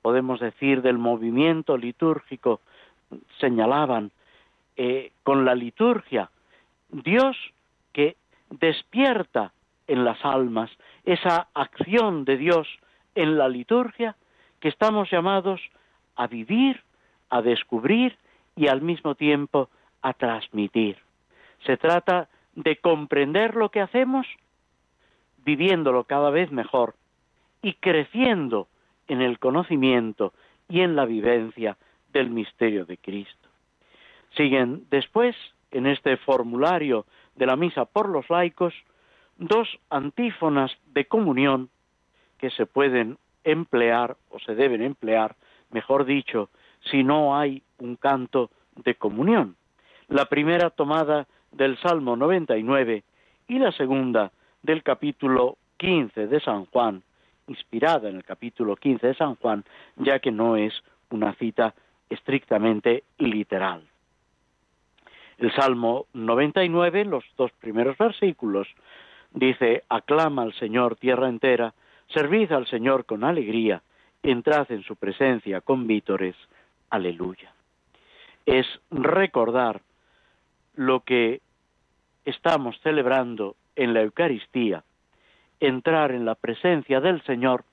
[0.02, 2.60] podemos decir, del movimiento litúrgico
[3.38, 4.10] señalaban
[4.76, 6.28] eh, con la liturgia,
[6.88, 7.36] Dios
[7.92, 8.16] que
[8.50, 9.52] despierta
[9.86, 10.70] en las almas
[11.04, 12.66] esa acción de Dios
[13.14, 14.16] en la liturgia
[14.64, 15.60] que estamos llamados
[16.16, 16.80] a vivir,
[17.28, 18.16] a descubrir
[18.56, 19.68] y al mismo tiempo
[20.00, 20.96] a transmitir.
[21.66, 24.26] Se trata de comprender lo que hacemos,
[25.44, 26.94] viviéndolo cada vez mejor
[27.60, 28.66] y creciendo
[29.06, 30.32] en el conocimiento
[30.70, 31.76] y en la vivencia
[32.14, 33.50] del misterio de Cristo.
[34.34, 35.36] Siguen después,
[35.72, 37.04] en este formulario
[37.36, 38.72] de la misa por los laicos,
[39.36, 41.68] dos antífonas de comunión
[42.38, 45.36] que se pueden emplear o se deben emplear,
[45.70, 46.50] mejor dicho,
[46.90, 49.56] si no hay un canto de comunión.
[50.08, 53.04] La primera tomada del Salmo 99
[53.48, 57.02] y la segunda del capítulo 15 de San Juan,
[57.46, 59.64] inspirada en el capítulo 15 de San Juan,
[59.96, 60.72] ya que no es
[61.10, 61.74] una cita
[62.08, 63.82] estrictamente literal.
[65.38, 68.68] El Salmo 99, los dos primeros versículos,
[69.32, 71.74] dice, aclama al Señor tierra entera,
[72.14, 73.82] servid al Señor con alegría,
[74.22, 76.36] entrad en su presencia con vítores,
[76.88, 77.52] aleluya.
[78.46, 79.82] Es recordar
[80.74, 81.40] lo que
[82.24, 84.84] estamos celebrando en la Eucaristía,
[85.60, 87.64] entrar en la presencia del Señor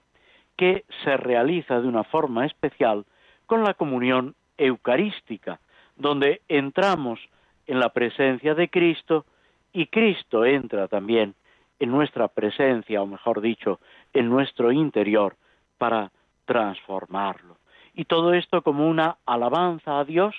[0.58, 3.06] que se realiza de una forma especial
[3.46, 5.60] con la comunión eucarística,
[5.96, 7.20] donde entramos
[7.68, 9.26] en la presencia de Cristo
[9.72, 11.36] y Cristo entra también
[11.82, 13.80] en nuestra presencia, o mejor dicho,
[14.14, 15.36] en nuestro interior,
[15.80, 16.12] para
[16.46, 17.58] transformarlo.
[17.96, 20.36] Y todo esto como una alabanza a Dios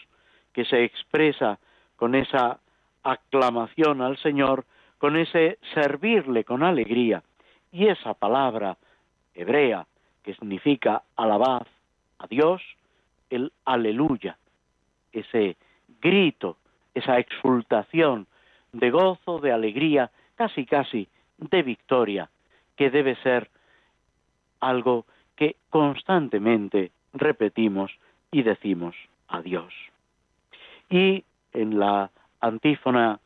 [0.52, 1.58] que se expresa
[1.96, 2.60] con esa
[3.02, 4.66] aclamación al Señor,
[4.98, 7.24] con ese servirle con alegría.
[7.72, 8.76] Y esa palabra
[9.34, 9.84] hebrea
[10.22, 11.66] que significa alabad
[12.20, 12.62] a Dios,
[13.30, 14.38] el aleluya,
[15.10, 15.56] ese
[16.00, 16.56] grito,
[16.94, 18.28] esa exultación
[18.70, 21.08] de gozo, de alegría, casi casi
[21.50, 22.30] de victoria,
[22.76, 23.50] que debe ser
[24.60, 27.90] algo que constantemente repetimos
[28.30, 28.94] y decimos
[29.28, 29.72] a Dios.
[30.88, 33.20] Y en la antífona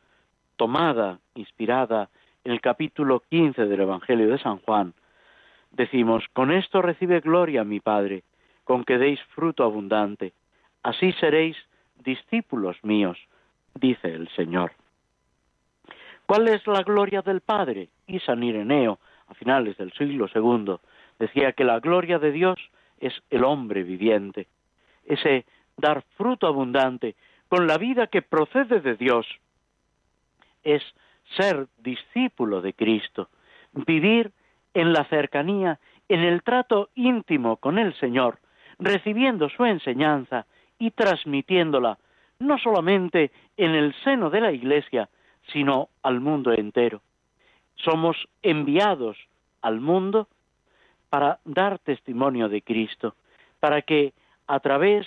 [0.55, 2.09] tomada, inspirada
[2.43, 4.93] en el capítulo 15 del Evangelio de San Juan,
[5.71, 8.23] decimos, con esto recibe gloria mi Padre,
[8.63, 10.33] con que deis fruto abundante,
[10.83, 11.57] así seréis
[12.03, 13.17] discípulos míos,
[13.75, 14.71] dice el Señor.
[16.27, 17.87] ¿Cuál es la gloria del Padre?
[18.05, 20.75] Y San Ireneo, a finales del siglo II,
[21.17, 22.57] decía que la gloria de Dios
[22.99, 24.47] es el hombre viviente,
[25.05, 25.45] ese
[25.77, 27.15] dar fruto abundante
[27.47, 29.25] con la vida que procede de Dios,
[30.63, 30.83] es
[31.37, 33.29] ser discípulo de Cristo,
[33.71, 34.33] vivir
[34.73, 38.39] en la cercanía, en el trato íntimo con el Señor,
[38.79, 40.45] recibiendo su enseñanza
[40.77, 41.97] y transmitiéndola
[42.39, 45.07] no solamente en el seno de la Iglesia,
[45.51, 47.01] sino al mundo entero.
[47.75, 49.17] Somos enviados
[49.61, 50.27] al mundo
[51.09, 53.15] para dar testimonio de Cristo,
[53.59, 54.13] para que
[54.47, 55.05] a través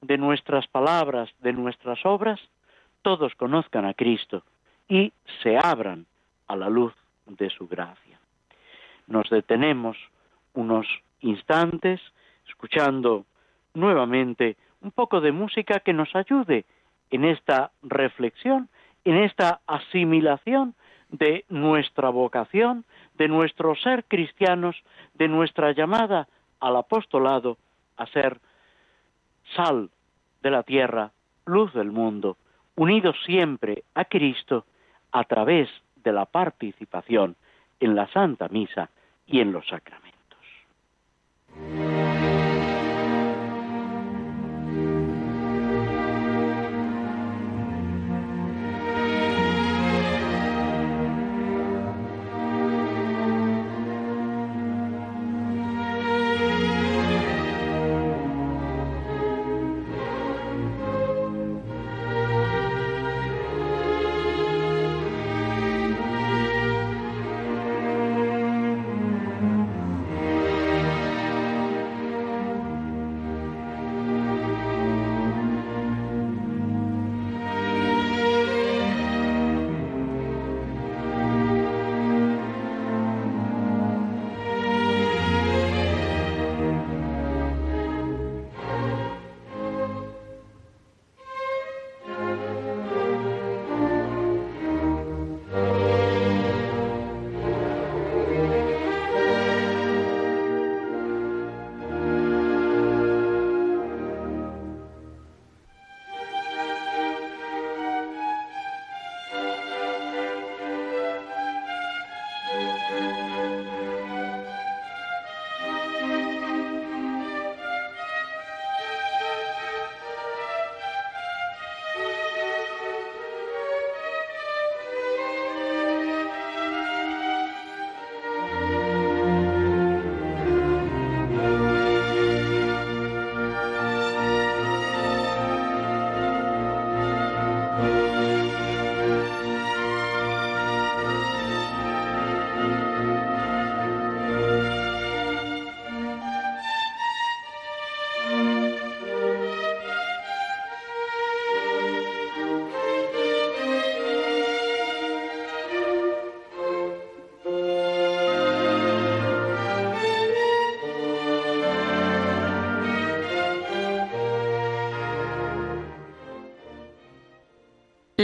[0.00, 2.40] de nuestras palabras, de nuestras obras,
[3.02, 4.42] todos conozcan a Cristo
[4.88, 6.06] y se abran
[6.46, 6.94] a la luz
[7.26, 8.18] de su gracia.
[9.06, 9.96] Nos detenemos
[10.54, 10.86] unos
[11.20, 12.00] instantes
[12.48, 13.24] escuchando
[13.74, 16.64] nuevamente un poco de música que nos ayude
[17.10, 18.68] en esta reflexión,
[19.04, 20.74] en esta asimilación
[21.10, 22.84] de nuestra vocación,
[23.14, 24.76] de nuestro ser cristianos,
[25.14, 26.28] de nuestra llamada
[26.60, 27.58] al apostolado
[27.96, 28.40] a ser
[29.56, 29.90] sal
[30.42, 31.12] de la tierra,
[31.46, 32.36] luz del mundo,
[32.76, 34.64] unidos siempre a Cristo
[35.12, 37.36] a través de la participación
[37.80, 38.90] en la Santa Misa
[39.26, 40.10] y en los sacramentos.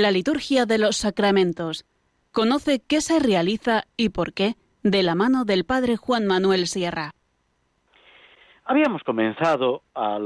[0.07, 1.85] La liturgia de los sacramentos.
[2.31, 7.11] Conoce qué se realiza y por qué de la mano del Padre Juan Manuel Sierra.
[8.66, 10.21] Habíamos comenzado a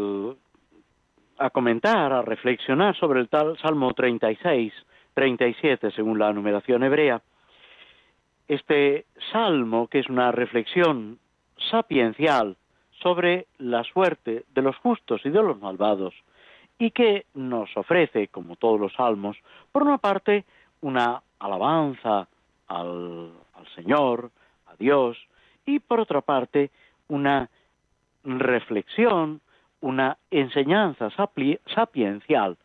[1.51, 4.71] comentar, a reflexionar sobre el tal Salmo 36,
[5.15, 7.23] 37 según la numeración hebrea.
[8.49, 11.19] Este salmo, que es una reflexión
[11.71, 12.59] sapiencial
[13.03, 16.13] sobre la suerte de los justos y de los malvados,
[16.81, 19.37] y que nos ofrece, como todos los salmos,
[19.71, 20.47] por una parte,
[20.81, 22.27] una alabanza
[22.67, 23.33] al,
[23.75, 24.31] Señor,
[24.67, 25.19] a Dios,
[25.67, 26.71] y por otra parte,
[27.09, 27.51] una
[28.25, 29.43] reflexión,
[29.83, 31.11] una enseñanza
[31.75, 32.57] sapiencial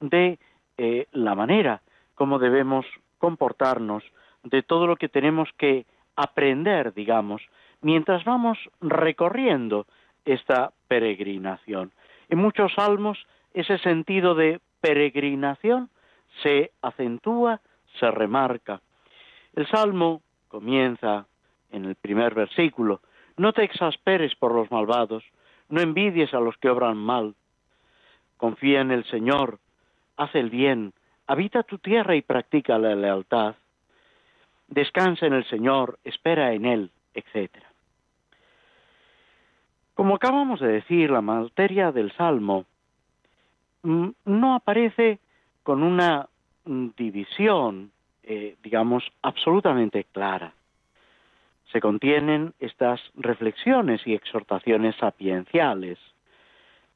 [0.00, 0.38] de
[0.76, 1.80] eh, la manera
[2.16, 2.84] como debemos
[3.18, 4.02] comportarnos,
[4.42, 5.86] de todo lo que tenemos que
[6.16, 7.40] aprender, digamos,
[7.82, 9.86] mientras vamos recorriendo
[10.24, 11.92] esta peregrinación.
[12.28, 15.90] En muchos salmos ese sentido de peregrinación
[16.42, 17.60] se acentúa,
[17.98, 18.80] se remarca.
[19.54, 21.26] El Salmo comienza
[21.70, 23.00] en el primer versículo,
[23.36, 25.24] no te exasperes por los malvados,
[25.68, 27.34] no envidies a los que obran mal,
[28.36, 29.58] confía en el Señor,
[30.16, 30.92] haz el bien,
[31.26, 33.54] habita tu tierra y practica la lealtad,
[34.68, 37.50] descansa en el Señor, espera en Él, etc.
[39.94, 42.64] Como acabamos de decir, la materia del Salmo
[43.82, 45.18] no aparece
[45.62, 46.28] con una
[46.64, 47.90] mm, división,
[48.22, 50.52] eh, digamos, absolutamente clara.
[51.72, 55.98] Se contienen estas reflexiones y exhortaciones sapienciales,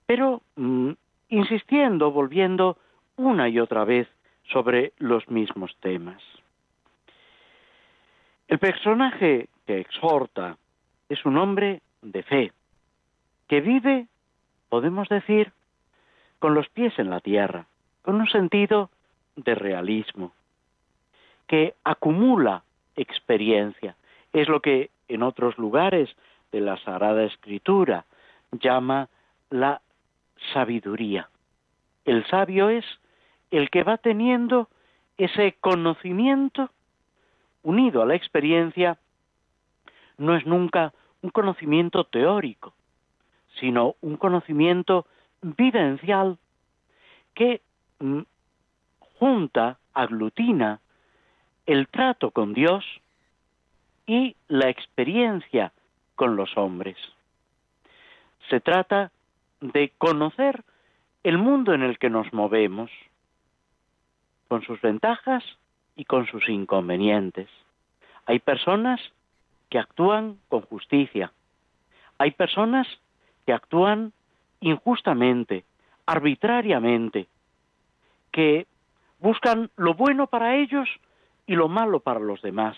[0.07, 0.91] pero mm,
[1.29, 2.77] insistiendo, volviendo
[3.17, 4.09] una y otra vez
[4.51, 6.23] sobre los mismos temas.
[8.49, 10.59] El personaje que exhorta
[11.09, 12.53] es un hombre de fe,
[13.49, 14.07] que vive,
[14.69, 15.53] podemos decir,
[16.39, 17.67] con los pies en la tierra,
[18.03, 18.91] con un sentido
[19.37, 20.33] de realismo,
[21.47, 22.63] que acumula
[22.97, 23.97] experiencia.
[24.33, 26.15] Es lo que en otros lugares
[26.53, 28.05] de la Sagrada Escritura
[28.53, 29.09] llama
[29.51, 29.81] la
[30.53, 31.29] sabiduría.
[32.05, 32.85] El sabio es
[33.51, 34.69] el que va teniendo
[35.17, 36.71] ese conocimiento
[37.63, 38.99] unido a la experiencia,
[40.19, 42.75] no es nunca un conocimiento teórico,
[43.59, 45.07] sino un conocimiento
[45.45, 46.39] vivencial
[47.35, 47.61] que
[48.01, 48.23] mm,
[49.19, 50.81] junta, aglutina
[51.67, 52.85] el trato con Dios
[54.07, 55.73] y la experiencia
[56.15, 56.97] con los hombres.
[58.49, 59.13] Se trata
[59.61, 60.65] de conocer
[61.23, 62.91] el mundo en el que nos movemos,
[64.49, 65.43] con sus ventajas
[65.97, 67.49] y con sus inconvenientes.
[68.27, 69.01] Hay personas
[69.71, 71.33] que actúan con justicia,
[72.19, 72.87] hay personas
[73.47, 74.13] que actúan
[74.65, 75.65] injustamente,
[76.07, 77.27] arbitrariamente,
[78.33, 78.67] que
[79.19, 80.89] buscan lo bueno para ellos
[81.47, 82.75] y lo malo para los demás.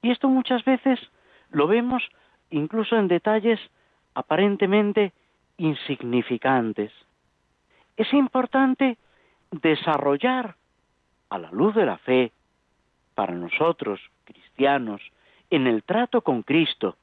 [0.00, 0.98] Y esto muchas veces
[1.50, 2.02] lo vemos
[2.50, 3.60] incluso en detalles
[4.14, 5.12] aparentemente
[5.58, 6.90] insignificantes.
[7.98, 8.96] Es importante
[9.50, 10.56] desarrollar
[11.28, 12.32] a la luz de la fe,
[13.14, 15.02] para nosotros, cristianos,
[15.50, 16.96] en el trato con Cristo,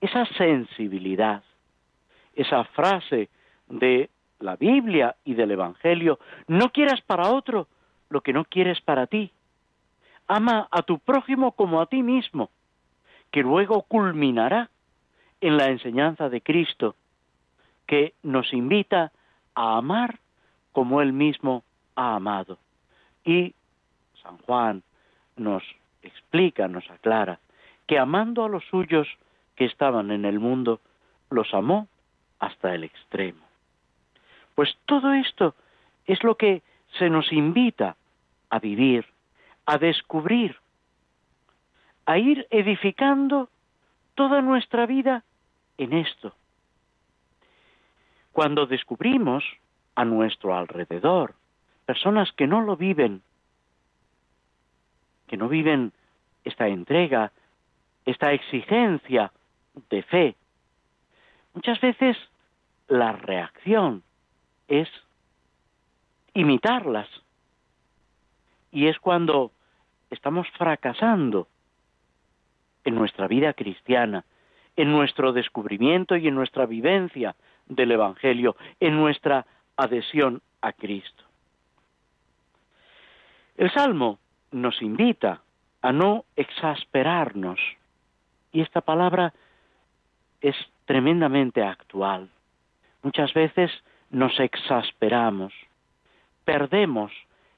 [0.00, 1.44] esa sensibilidad,
[2.36, 3.28] esa frase
[3.68, 7.66] de la Biblia y del Evangelio, no quieras para otro
[8.10, 9.32] lo que no quieres para ti.
[10.28, 12.50] Ama a tu prójimo como a ti mismo,
[13.32, 14.70] que luego culminará
[15.40, 16.94] en la enseñanza de Cristo,
[17.86, 19.12] que nos invita
[19.54, 20.18] a amar
[20.72, 21.64] como Él mismo
[21.94, 22.58] ha amado.
[23.24, 23.54] Y
[24.22, 24.82] San Juan
[25.36, 25.62] nos
[26.02, 27.38] explica, nos aclara,
[27.86, 29.08] que amando a los suyos
[29.54, 30.80] que estaban en el mundo,
[31.30, 31.88] los amó
[32.38, 33.44] hasta el extremo.
[34.54, 35.54] Pues todo esto
[36.06, 36.62] es lo que
[36.98, 37.96] se nos invita
[38.50, 39.06] a vivir,
[39.66, 40.56] a descubrir,
[42.06, 43.48] a ir edificando
[44.14, 45.24] toda nuestra vida
[45.76, 46.34] en esto.
[48.32, 49.44] Cuando descubrimos
[49.94, 51.34] a nuestro alrededor
[51.84, 53.22] personas que no lo viven,
[55.26, 55.92] que no viven
[56.44, 57.32] esta entrega,
[58.04, 59.32] esta exigencia
[59.90, 60.36] de fe,
[61.56, 62.18] Muchas veces
[62.86, 64.02] la reacción
[64.68, 64.90] es
[66.34, 67.08] imitarlas.
[68.70, 69.52] Y es cuando
[70.10, 71.48] estamos fracasando
[72.84, 74.26] en nuestra vida cristiana,
[74.76, 77.34] en nuestro descubrimiento y en nuestra vivencia
[77.64, 79.46] del Evangelio, en nuestra
[79.76, 81.24] adhesión a Cristo.
[83.56, 84.18] El Salmo
[84.52, 85.40] nos invita
[85.80, 87.58] a no exasperarnos.
[88.52, 89.32] Y esta palabra
[90.42, 90.54] es
[90.86, 92.30] tremendamente actual.
[93.02, 93.70] Muchas veces
[94.10, 95.52] nos exasperamos,
[96.44, 97.12] perdemos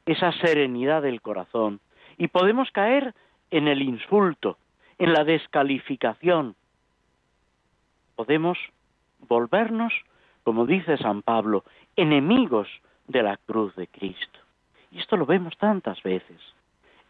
[0.06, 1.80] esa serenidad del corazón
[2.16, 3.14] y podemos caer
[3.50, 4.58] en el insulto,
[4.98, 6.56] en la descalificación.
[8.16, 8.58] Podemos
[9.28, 9.92] volvernos,
[10.42, 11.64] como dice San Pablo,
[11.96, 12.68] enemigos
[13.06, 14.38] de la cruz de Cristo.
[14.90, 16.40] Y esto lo vemos tantas veces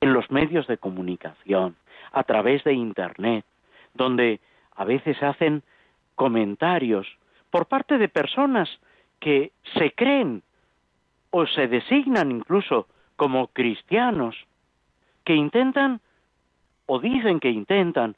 [0.00, 1.76] en los medios de comunicación,
[2.12, 3.44] a través de Internet,
[3.94, 4.40] donde
[4.76, 5.62] a veces hacen
[6.18, 7.06] comentarios
[7.48, 8.68] por parte de personas
[9.20, 10.42] que se creen
[11.30, 14.34] o se designan incluso como cristianos,
[15.24, 16.00] que intentan
[16.86, 18.16] o dicen que intentan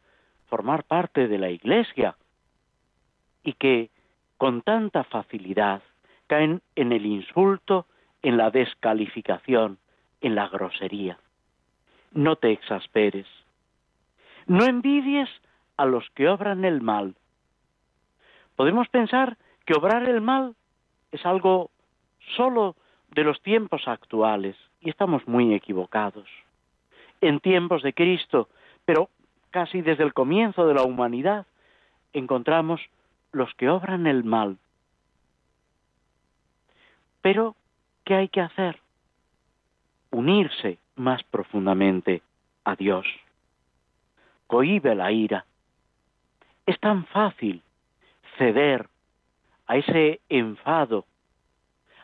[0.49, 2.17] formar parte de la Iglesia
[3.45, 3.91] y que
[4.39, 5.83] con tanta facilidad
[6.27, 7.87] caen en el insulto,
[8.23, 9.79] en la descalificación,
[10.23, 11.19] en la grosería.
[12.13, 13.27] No te exasperes.
[14.47, 15.29] No envidies
[15.77, 17.15] a los que obran el mal.
[18.61, 20.55] Podemos pensar que obrar el mal
[21.13, 21.71] es algo
[22.37, 22.77] solo
[23.11, 26.29] de los tiempos actuales y estamos muy equivocados.
[27.23, 28.51] En tiempos de Cristo,
[28.85, 29.09] pero
[29.49, 31.47] casi desde el comienzo de la humanidad,
[32.13, 32.83] encontramos
[33.33, 34.59] los que obran el mal.
[37.23, 37.57] Pero,
[38.05, 38.79] ¿qué hay que hacer?
[40.11, 42.21] Unirse más profundamente
[42.65, 43.07] a Dios.
[44.47, 45.47] Cohibe la ira.
[46.67, 47.63] Es tan fácil
[48.41, 48.89] ceder
[49.67, 51.05] a ese enfado,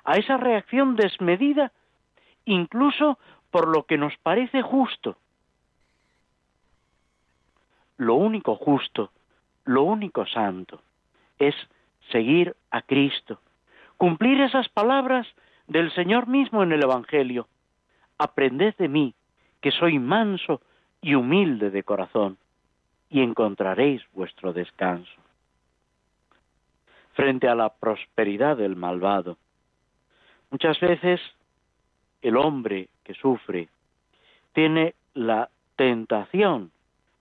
[0.04, 1.72] a esa reacción desmedida,
[2.44, 3.18] incluso
[3.50, 5.16] por lo que nos parece justo.
[7.96, 9.10] Lo único justo,
[9.64, 10.82] lo único santo,
[11.38, 11.54] es
[12.12, 13.40] seguir a Cristo,
[13.96, 15.26] cumplir esas palabras
[15.66, 17.48] del Señor mismo en el Evangelio.
[18.18, 19.14] Aprended de mí,
[19.62, 20.60] que soy manso
[21.00, 22.36] y humilde de corazón,
[23.08, 25.25] y encontraréis vuestro descanso.
[27.16, 29.38] Frente a la prosperidad del malvado,
[30.50, 31.18] muchas veces
[32.20, 33.70] el hombre que sufre
[34.52, 36.72] tiene la tentación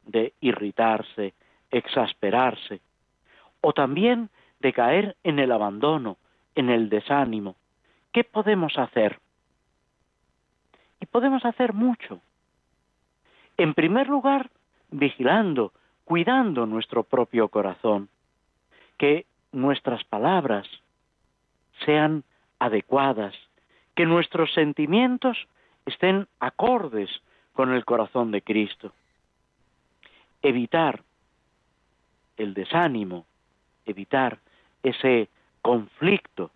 [0.05, 1.33] de irritarse,
[1.71, 2.81] exasperarse,
[3.61, 4.29] o también
[4.59, 6.17] de caer en el abandono,
[6.55, 7.55] en el desánimo.
[8.11, 9.21] ¿Qué podemos hacer?
[10.99, 12.19] Y podemos hacer mucho.
[13.55, 14.49] En primer lugar,
[14.91, 15.71] vigilando,
[16.03, 18.09] cuidando nuestro propio corazón,
[18.97, 19.25] que
[19.55, 20.67] nuestras palabras
[21.85, 22.23] sean
[22.59, 23.33] adecuadas,
[23.95, 25.37] que nuestros sentimientos
[25.85, 27.09] estén acordes
[27.53, 28.93] con el corazón de Cristo.
[30.41, 31.03] Evitar
[32.37, 33.25] el desánimo,
[33.85, 34.39] evitar
[34.83, 35.29] ese
[35.61, 36.51] conflicto,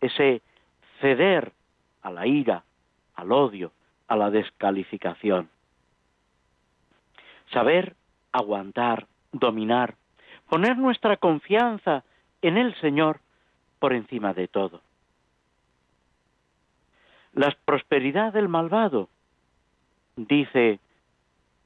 [0.00, 0.42] ese
[1.00, 1.52] ceder
[2.02, 2.64] a la ira,
[3.14, 3.72] al odio,
[4.08, 5.48] a la descalificación.
[7.52, 7.94] Saber
[8.32, 9.94] aguantar, dominar,
[10.48, 12.04] poner nuestra confianza
[12.42, 13.20] en el Señor
[13.78, 14.80] por encima de todo.
[17.32, 19.08] La prosperidad del malvado,
[20.16, 20.80] dice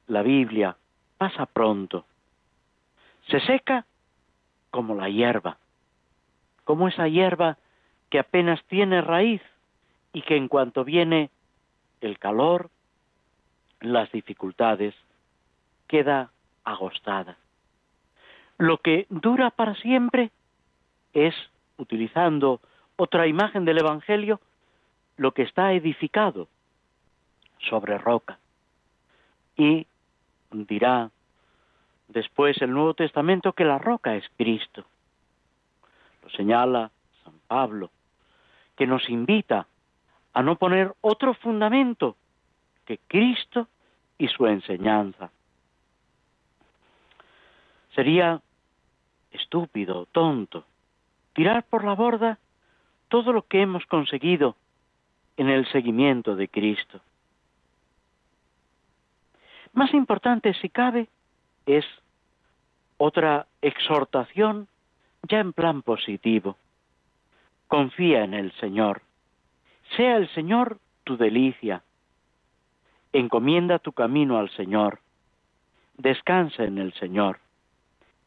[0.07, 0.77] la Biblia,
[1.17, 2.05] pasa pronto.
[3.29, 3.85] Se seca
[4.71, 5.57] como la hierba,
[6.63, 7.57] como esa hierba
[8.09, 9.41] que apenas tiene raíz
[10.13, 11.29] y que en cuanto viene
[11.99, 12.69] el calor,
[13.81, 14.95] las dificultades,
[15.87, 16.31] queda
[16.63, 17.37] agostada.
[18.57, 20.31] Lo que dura para siempre
[21.13, 21.35] es,
[21.77, 22.61] utilizando
[22.95, 24.39] otra imagen del Evangelio,
[25.17, 26.47] lo que está edificado
[27.59, 28.39] sobre roca.
[29.55, 29.87] Y
[30.51, 31.09] dirá
[32.07, 34.85] después el Nuevo Testamento que la roca es Cristo.
[36.23, 36.91] Lo señala
[37.23, 37.89] San Pablo,
[38.75, 39.67] que nos invita
[40.33, 42.15] a no poner otro fundamento
[42.85, 43.67] que Cristo
[44.17, 45.31] y su enseñanza.
[47.93, 48.39] Sería
[49.31, 50.65] estúpido, tonto,
[51.37, 52.39] tirar por la borda
[53.09, 54.55] todo lo que hemos conseguido
[55.37, 56.99] en el seguimiento de Cristo.
[59.71, 61.07] Más importante, si cabe,
[61.67, 61.85] es
[62.97, 64.67] otra exhortación
[65.29, 66.57] ya en plan positivo.
[67.67, 69.03] Confía en el Señor.
[69.95, 71.83] Sea el Señor tu delicia.
[73.13, 75.01] Encomienda tu camino al Señor.
[75.97, 77.37] Descansa en el Señor.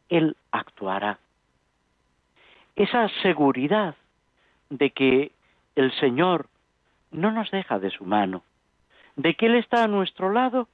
[0.09, 1.19] Él actuará.
[2.77, 3.95] Esa seguridad
[4.69, 5.33] de que
[5.75, 6.49] el Señor
[7.11, 8.43] no nos deja de su mano,
[9.17, 10.69] de que Él está a nuestro lado,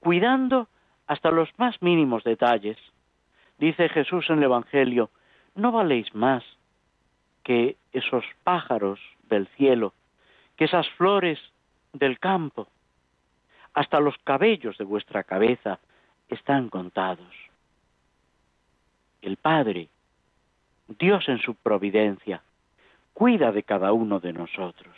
[0.00, 0.68] cuidando
[1.06, 2.76] hasta los más mínimos detalles.
[3.58, 5.10] Dice Jesús en el Evangelio,
[5.54, 6.44] no valéis más
[7.42, 9.94] que esos pájaros del cielo,
[10.56, 11.38] que esas flores
[11.92, 12.68] del campo,
[13.74, 15.78] hasta los cabellos de vuestra cabeza
[16.28, 17.34] están contados.
[19.22, 19.88] El Padre,
[20.88, 22.42] Dios en su providencia,
[23.12, 24.94] cuida de cada uno de nosotros.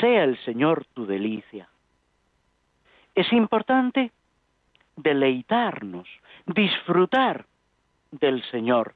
[0.00, 1.66] sea el Señor tu delicia.
[3.14, 4.12] Es importante
[4.96, 6.06] deleitarnos,
[6.46, 7.46] disfrutar
[8.10, 8.94] del Señor,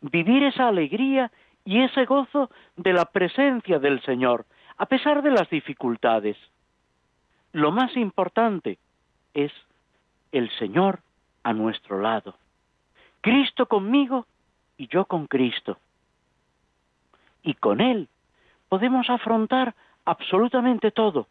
[0.00, 1.30] vivir esa alegría
[1.64, 4.46] y ese gozo de la presencia del Señor,
[4.78, 6.38] a pesar de las dificultades.
[7.52, 8.78] Lo más importante
[9.34, 9.52] es
[10.32, 11.00] el Señor
[11.42, 12.34] a nuestro lado.
[13.20, 14.26] Cristo conmigo
[14.80, 15.76] y yo con Cristo.
[17.42, 18.08] Y con Él
[18.70, 19.74] podemos afrontar
[20.06, 21.26] absolutamente todo.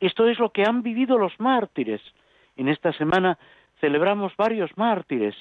[0.00, 2.00] Esto es lo que han vivido los mártires.
[2.56, 3.38] En esta semana
[3.78, 5.34] celebramos varios mártires.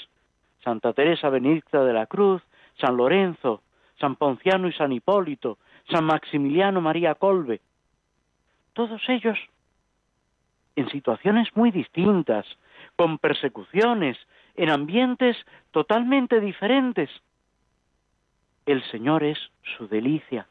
[0.61, 2.41] Santa Teresa Benedicta de la Cruz,
[2.81, 3.61] San Lorenzo,
[3.97, 5.57] San Ponciano y San Hipólito,
[5.89, 7.61] San Maximiliano María Colbe.
[8.73, 9.39] Todos ellos
[10.75, 12.45] en situaciones muy distintas,
[12.97, 14.17] con persecuciones,
[14.55, 15.37] en ambientes
[15.71, 17.09] totalmente diferentes.
[18.65, 19.37] El Señor es
[19.77, 20.47] su delicia.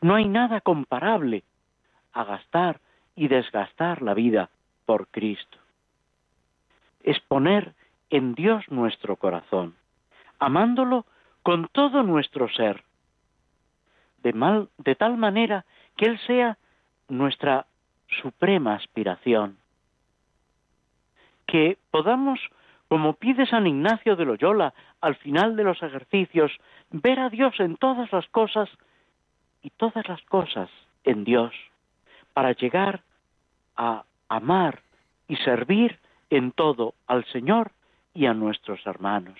[0.00, 1.44] No hay nada comparable
[2.12, 2.80] a gastar
[3.16, 4.50] y desgastar la vida
[4.86, 5.58] por Cristo.
[7.02, 7.74] Es poner
[8.10, 9.74] en Dios nuestro corazón,
[10.38, 11.06] amándolo
[11.42, 12.84] con todo nuestro ser,
[14.22, 15.64] de, de tal manera
[15.96, 16.56] que Él sea
[17.08, 17.66] nuestra
[18.22, 19.58] suprema aspiración
[21.46, 22.40] que podamos,
[22.88, 26.52] como pide San Ignacio de Loyola al final de los ejercicios,
[26.90, 28.68] ver a Dios en todas las cosas
[29.62, 30.70] y todas las cosas
[31.04, 31.52] en Dios,
[32.32, 33.02] para llegar
[33.76, 34.80] a amar
[35.28, 35.98] y servir
[36.30, 37.72] en todo al Señor
[38.14, 39.38] y a nuestros hermanos.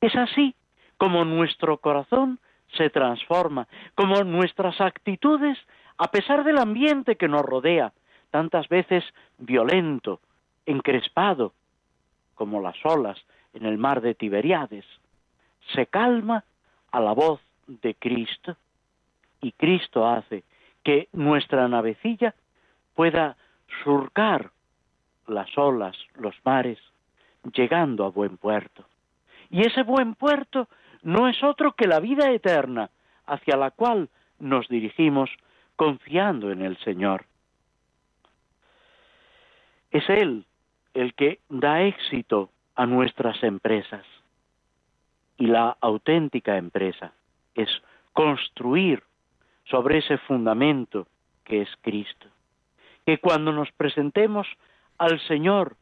[0.00, 0.54] Es así
[0.98, 2.38] como nuestro corazón
[2.76, 5.58] se transforma, como nuestras actitudes,
[5.98, 7.92] a pesar del ambiente que nos rodea,
[8.30, 9.04] tantas veces
[9.38, 10.20] violento,
[10.66, 11.52] encrespado,
[12.36, 13.18] como las olas
[13.54, 14.84] en el mar de Tiberiades,
[15.74, 16.44] se calma
[16.92, 18.56] a la voz de Cristo
[19.40, 20.44] y Cristo hace
[20.84, 22.34] que nuestra navecilla
[22.94, 23.36] pueda
[23.82, 24.50] surcar
[25.26, 26.78] las olas, los mares,
[27.52, 28.84] llegando a buen puerto.
[29.50, 30.68] Y ese buen puerto
[31.02, 32.90] no es otro que la vida eterna
[33.26, 34.08] hacia la cual
[34.38, 35.30] nos dirigimos
[35.74, 37.24] confiando en el Señor.
[39.90, 40.44] Es Él
[40.96, 44.04] el que da éxito a nuestras empresas.
[45.36, 47.12] Y la auténtica empresa
[47.54, 47.68] es
[48.14, 49.02] construir
[49.64, 51.06] sobre ese fundamento
[51.44, 52.28] que es Cristo.
[53.04, 54.46] Que cuando nos presentemos
[54.96, 55.76] al Señor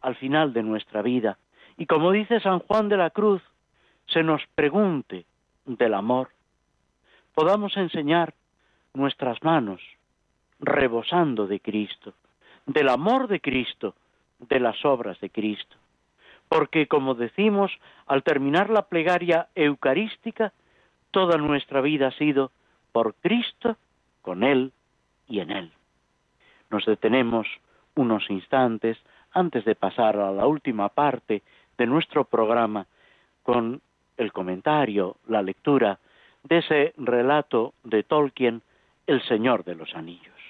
[0.00, 1.38] al final de nuestra vida,
[1.76, 3.40] y como dice San Juan de la Cruz,
[4.06, 5.26] se nos pregunte
[5.64, 6.30] del amor,
[7.34, 8.34] podamos enseñar
[8.94, 9.80] nuestras manos
[10.58, 12.14] rebosando de Cristo,
[12.66, 13.94] del amor de Cristo,
[14.48, 15.76] de las obras de Cristo.
[16.48, 17.72] Porque, como decimos,
[18.06, 20.52] al terminar la plegaria eucarística,
[21.10, 22.50] toda nuestra vida ha sido
[22.92, 23.76] por Cristo,
[24.22, 24.72] con Él
[25.28, 25.72] y en Él.
[26.70, 27.46] Nos detenemos
[27.94, 28.98] unos instantes
[29.32, 31.42] antes de pasar a la última parte
[31.76, 32.86] de nuestro programa
[33.42, 33.80] con
[34.16, 35.98] el comentario, la lectura
[36.44, 38.62] de ese relato de Tolkien,
[39.06, 40.43] El Señor de los Anillos.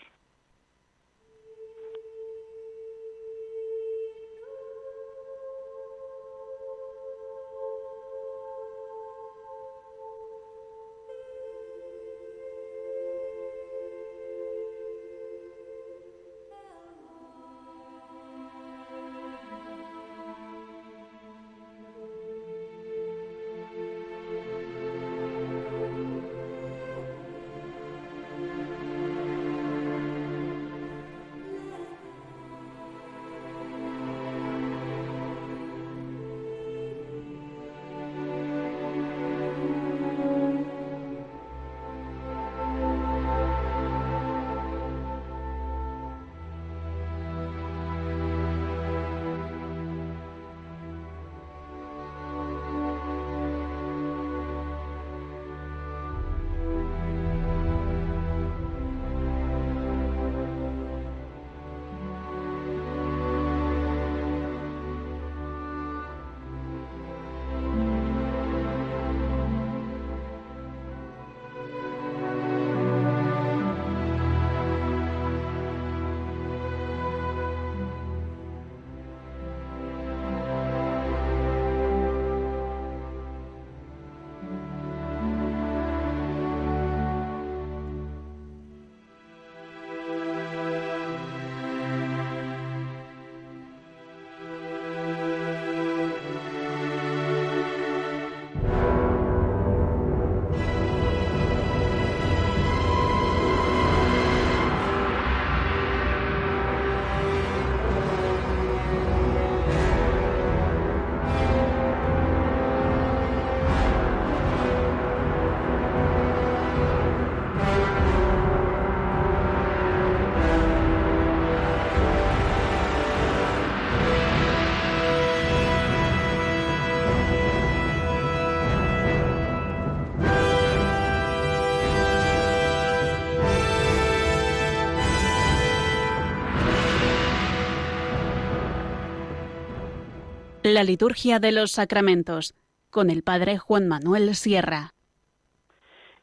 [140.74, 142.52] La liturgia de los sacramentos
[142.90, 144.90] con el padre Juan Manuel Sierra.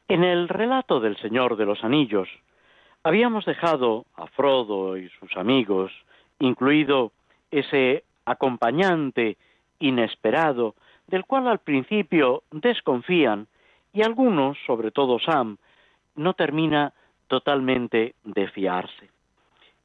[0.10, 2.28] En el relato del Señor de los Anillos
[3.02, 5.94] habíamos dejado a Frodo y sus amigos,
[6.40, 7.14] incluido
[7.50, 9.38] ese acompañante
[9.80, 10.76] inesperado
[11.08, 13.48] del cual al principio desconfían
[13.94, 15.60] y algunos, sobre todo Sam,
[16.18, 16.92] no termina
[17.30, 19.12] totalmente de fiarse.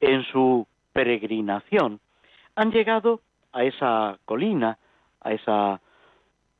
[0.01, 2.01] En su peregrinación
[2.57, 4.77] han llegado a esa colina,
[5.21, 5.81] a esa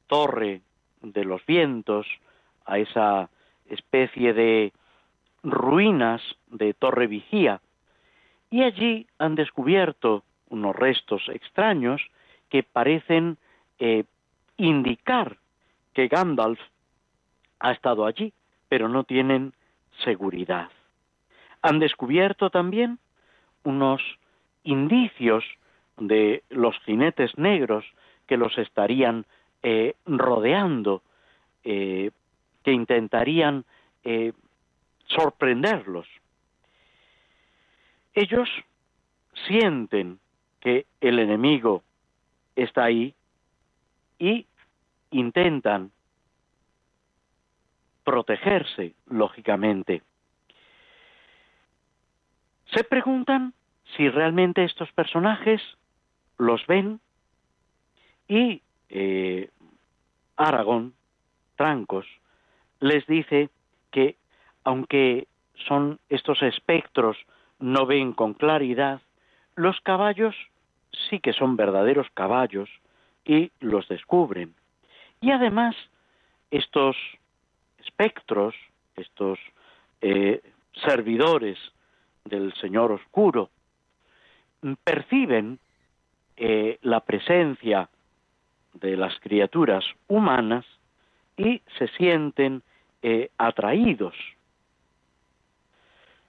[0.07, 0.61] torre
[1.01, 2.07] de los vientos,
[2.65, 3.29] a esa
[3.69, 4.73] especie de
[5.43, 7.61] ruinas de torre vigía,
[8.49, 12.01] y allí han descubierto unos restos extraños
[12.49, 13.38] que parecen
[13.79, 14.05] eh,
[14.57, 15.38] indicar
[15.93, 16.59] que Gandalf
[17.59, 18.33] ha estado allí,
[18.69, 19.53] pero no tienen
[20.03, 20.69] seguridad.
[21.61, 22.99] Han descubierto también
[23.63, 24.01] unos
[24.63, 25.43] indicios
[25.98, 27.86] de los jinetes negros
[28.28, 29.26] que los estarían
[29.64, 31.02] eh, rodeando,
[31.64, 32.12] eh,
[32.64, 33.66] que intentarían
[34.04, 34.34] eh,
[35.08, 36.08] sorprenderlos.
[38.14, 38.50] Ellos
[39.48, 40.20] sienten
[40.60, 41.84] que el enemigo
[42.56, 43.14] está ahí
[44.20, 44.45] y
[45.12, 45.91] intentan
[48.04, 50.02] protegerse, lógicamente.
[52.74, 53.54] Se preguntan
[53.95, 55.62] si realmente estos personajes
[56.38, 56.99] los ven
[58.27, 59.49] y eh,
[60.35, 60.93] Aragón,
[61.55, 62.05] Trancos,
[62.79, 63.49] les dice
[63.91, 64.15] que
[64.63, 65.27] aunque
[65.67, 67.17] son estos espectros
[67.59, 69.01] no ven con claridad,
[69.55, 70.35] los caballos
[71.09, 72.69] sí que son verdaderos caballos
[73.25, 74.53] y los descubren.
[75.21, 75.75] Y además,
[76.51, 76.95] estos
[77.79, 78.55] espectros,
[78.95, 79.39] estos
[80.01, 80.41] eh,
[80.85, 81.57] servidores
[82.25, 83.49] del Señor Oscuro,
[84.83, 85.59] perciben
[86.38, 87.89] eh, la presencia
[88.73, 90.65] de las criaturas humanas
[91.35, 92.61] y se sienten
[93.01, 94.15] eh, atraídos.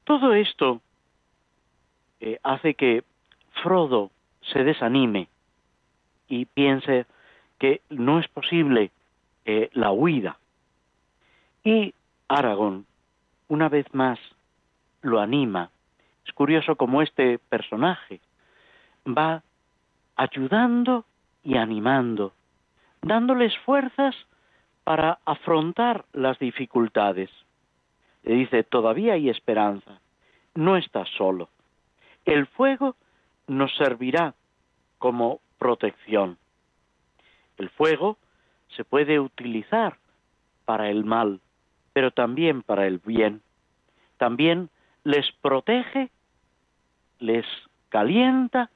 [0.04, 0.80] Todo esto
[2.42, 3.04] hace que
[3.62, 4.11] Frodo
[4.52, 5.28] se desanime
[6.28, 7.06] y piense
[7.59, 8.90] que no es posible
[9.44, 10.38] eh, la huida.
[11.64, 11.94] Y
[12.28, 12.86] Aragón,
[13.48, 14.18] una vez más,
[15.02, 15.70] lo anima.
[16.26, 18.20] Es curioso cómo este personaje
[19.06, 19.42] va
[20.19, 21.07] ayudando
[21.45, 22.35] y animando,
[23.01, 24.14] dándoles fuerzas
[24.85, 27.31] para afrontar las dificultades.
[28.25, 30.01] Le dice, todavía hay esperanza,
[30.55, 31.49] no estás solo.
[32.25, 32.97] El fuego
[33.47, 34.35] nos servirá
[34.99, 36.37] como protección.
[37.57, 38.19] El fuego
[38.77, 39.99] se puede utilizar
[40.64, 41.41] para el mal,
[41.93, 43.41] pero también para el bien.
[44.16, 44.69] También
[45.05, 46.11] les protege,
[47.21, 47.47] les
[47.89, 48.71] calienta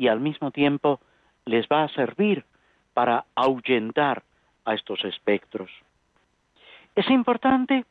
[0.00, 0.98] y al mismo tiempo
[1.44, 2.46] les va a servir
[2.94, 4.22] para ahuyentar
[4.64, 5.70] a estos espectros.
[6.94, 7.84] Es importante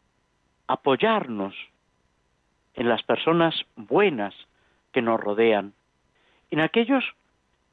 [0.66, 1.54] apoyarnos
[2.74, 4.34] en las personas buenas
[4.92, 5.74] que nos rodean,
[6.50, 7.06] en aquellos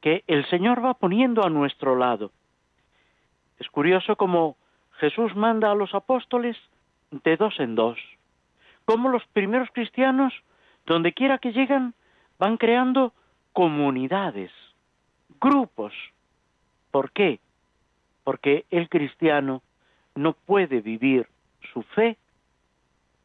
[0.03, 2.31] que el Señor va poniendo a nuestro lado.
[3.59, 4.59] Es curioso cómo
[4.99, 6.59] Jesús manda a los apóstoles
[7.11, 7.99] de dos en dos,
[8.85, 10.35] cómo los primeros cristianos,
[10.85, 11.95] donde quiera que llegan,
[12.39, 13.15] van creando
[13.57, 14.51] comunidades,
[15.41, 15.95] grupos.
[16.91, 17.41] ¿Por qué?
[18.23, 19.63] Porque el cristiano
[20.15, 21.27] no puede vivir
[21.73, 22.19] su fe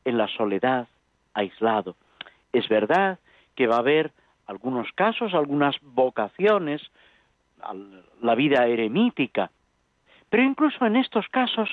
[0.05, 0.87] en la soledad,
[1.33, 1.97] aislado.
[2.53, 3.19] Es verdad
[3.55, 4.13] que va a haber
[4.47, 6.81] algunos casos, algunas vocaciones,
[8.21, 9.51] la vida eremítica.
[10.29, 11.69] Pero incluso en estos casos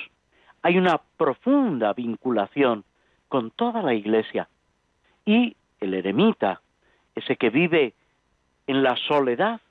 [0.63, 2.83] hay una profunda vinculación
[3.29, 4.49] con toda la Iglesia.
[5.25, 6.59] Y el eremita,
[7.15, 7.93] ese que vive
[8.69, 9.61] en la soledad,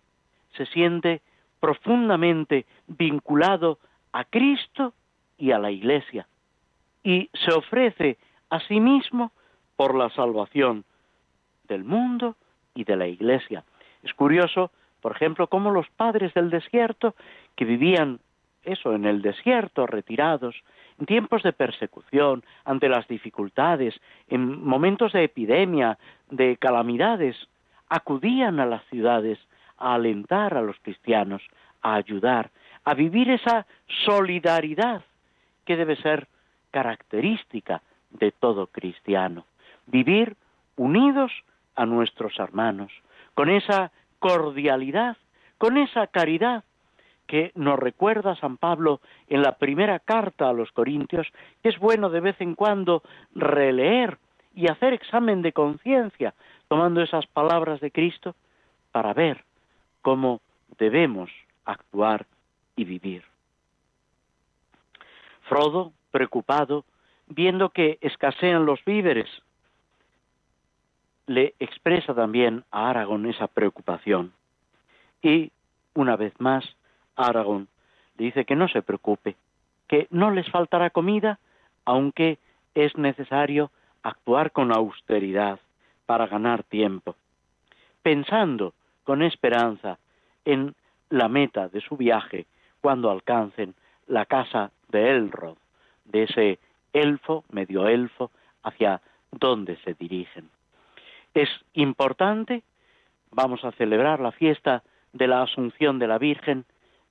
[0.57, 1.23] se siente
[1.61, 3.79] profundamente vinculado
[4.13, 4.93] a Cristo
[5.39, 6.27] y a la Iglesia.
[7.05, 8.19] Y se ofrece
[8.51, 9.31] a sí mismo
[9.77, 10.85] por la salvación
[11.69, 12.35] del mundo
[12.75, 13.63] y de la Iglesia.
[14.03, 17.15] Es curioso, por ejemplo, cómo los padres del desierto,
[17.55, 18.19] que vivían
[18.65, 20.57] eso, en el desierto, retirados,
[20.99, 23.95] en tiempos de persecución, ante las dificultades,
[24.27, 25.99] en momentos de epidemia,
[26.31, 27.37] de calamidades,
[27.89, 29.39] acudían a las ciudades
[29.77, 31.43] a alentar a los cristianos,
[31.83, 32.51] a ayudar,
[32.85, 33.67] a vivir esa
[34.05, 35.03] solidaridad
[35.65, 36.27] que debe ser
[36.71, 39.45] característica de todo cristiano.
[39.87, 40.37] Vivir
[40.77, 41.33] unidos
[41.77, 42.93] a nuestros hermanos,
[43.35, 45.17] con esa cordialidad,
[45.59, 46.65] con esa caridad
[47.27, 51.29] que nos recuerda San Pablo en la primera carta a los Corintios,
[51.63, 53.03] que es bueno de vez en cuando
[53.35, 54.19] releer
[54.55, 56.35] y hacer examen de conciencia,
[56.69, 58.35] tomando esas palabras de Cristo,
[58.93, 59.45] para ver
[60.03, 60.41] cómo
[60.79, 61.31] debemos
[61.65, 62.27] actuar
[62.77, 63.25] y vivir.
[65.43, 66.85] Frodo, preocupado,
[67.27, 69.29] viendo que escasean los víveres,
[71.27, 74.33] le expresa también a Aragón esa preocupación.
[75.23, 75.51] Y,
[75.95, 76.65] una vez más,
[77.17, 77.69] Aragón
[78.17, 79.37] le dice que no se preocupe,
[79.89, 81.39] que no les faltará comida,
[81.85, 82.39] aunque
[82.75, 83.71] es necesario
[84.03, 85.61] actuar con austeridad
[86.09, 87.17] para ganar tiempo,
[88.03, 88.73] pensando
[89.05, 89.99] con esperanza
[90.47, 90.75] en
[91.11, 92.47] la meta de su viaje
[92.81, 93.75] cuando alcancen
[94.07, 95.59] la casa de Elrod,
[96.07, 96.59] de ese
[96.95, 98.31] elfo, medio elfo,
[98.63, 99.03] hacia
[99.33, 100.49] donde se dirigen.
[101.35, 102.63] Es importante,
[103.31, 104.83] vamos a celebrar la fiesta
[105.13, 106.65] de la Asunción de la Virgen,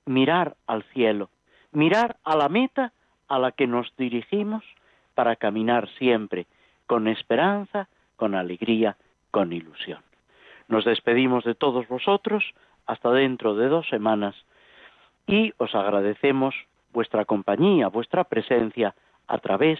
[0.06, 1.30] mirar al cielo,
[1.70, 2.92] mirar a la meta
[3.28, 4.64] a la que nos dirigimos
[5.14, 6.46] para caminar siempre
[6.88, 7.88] con esperanza,
[8.18, 8.98] con alegría,
[9.30, 10.02] con ilusión.
[10.68, 12.44] Nos despedimos de todos vosotros
[12.84, 14.34] hasta dentro de dos semanas
[15.26, 16.54] y os agradecemos
[16.92, 18.94] vuestra compañía, vuestra presencia
[19.26, 19.78] a través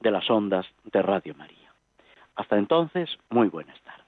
[0.00, 1.72] de las ondas de Radio María.
[2.36, 4.07] Hasta entonces, muy buenas tardes.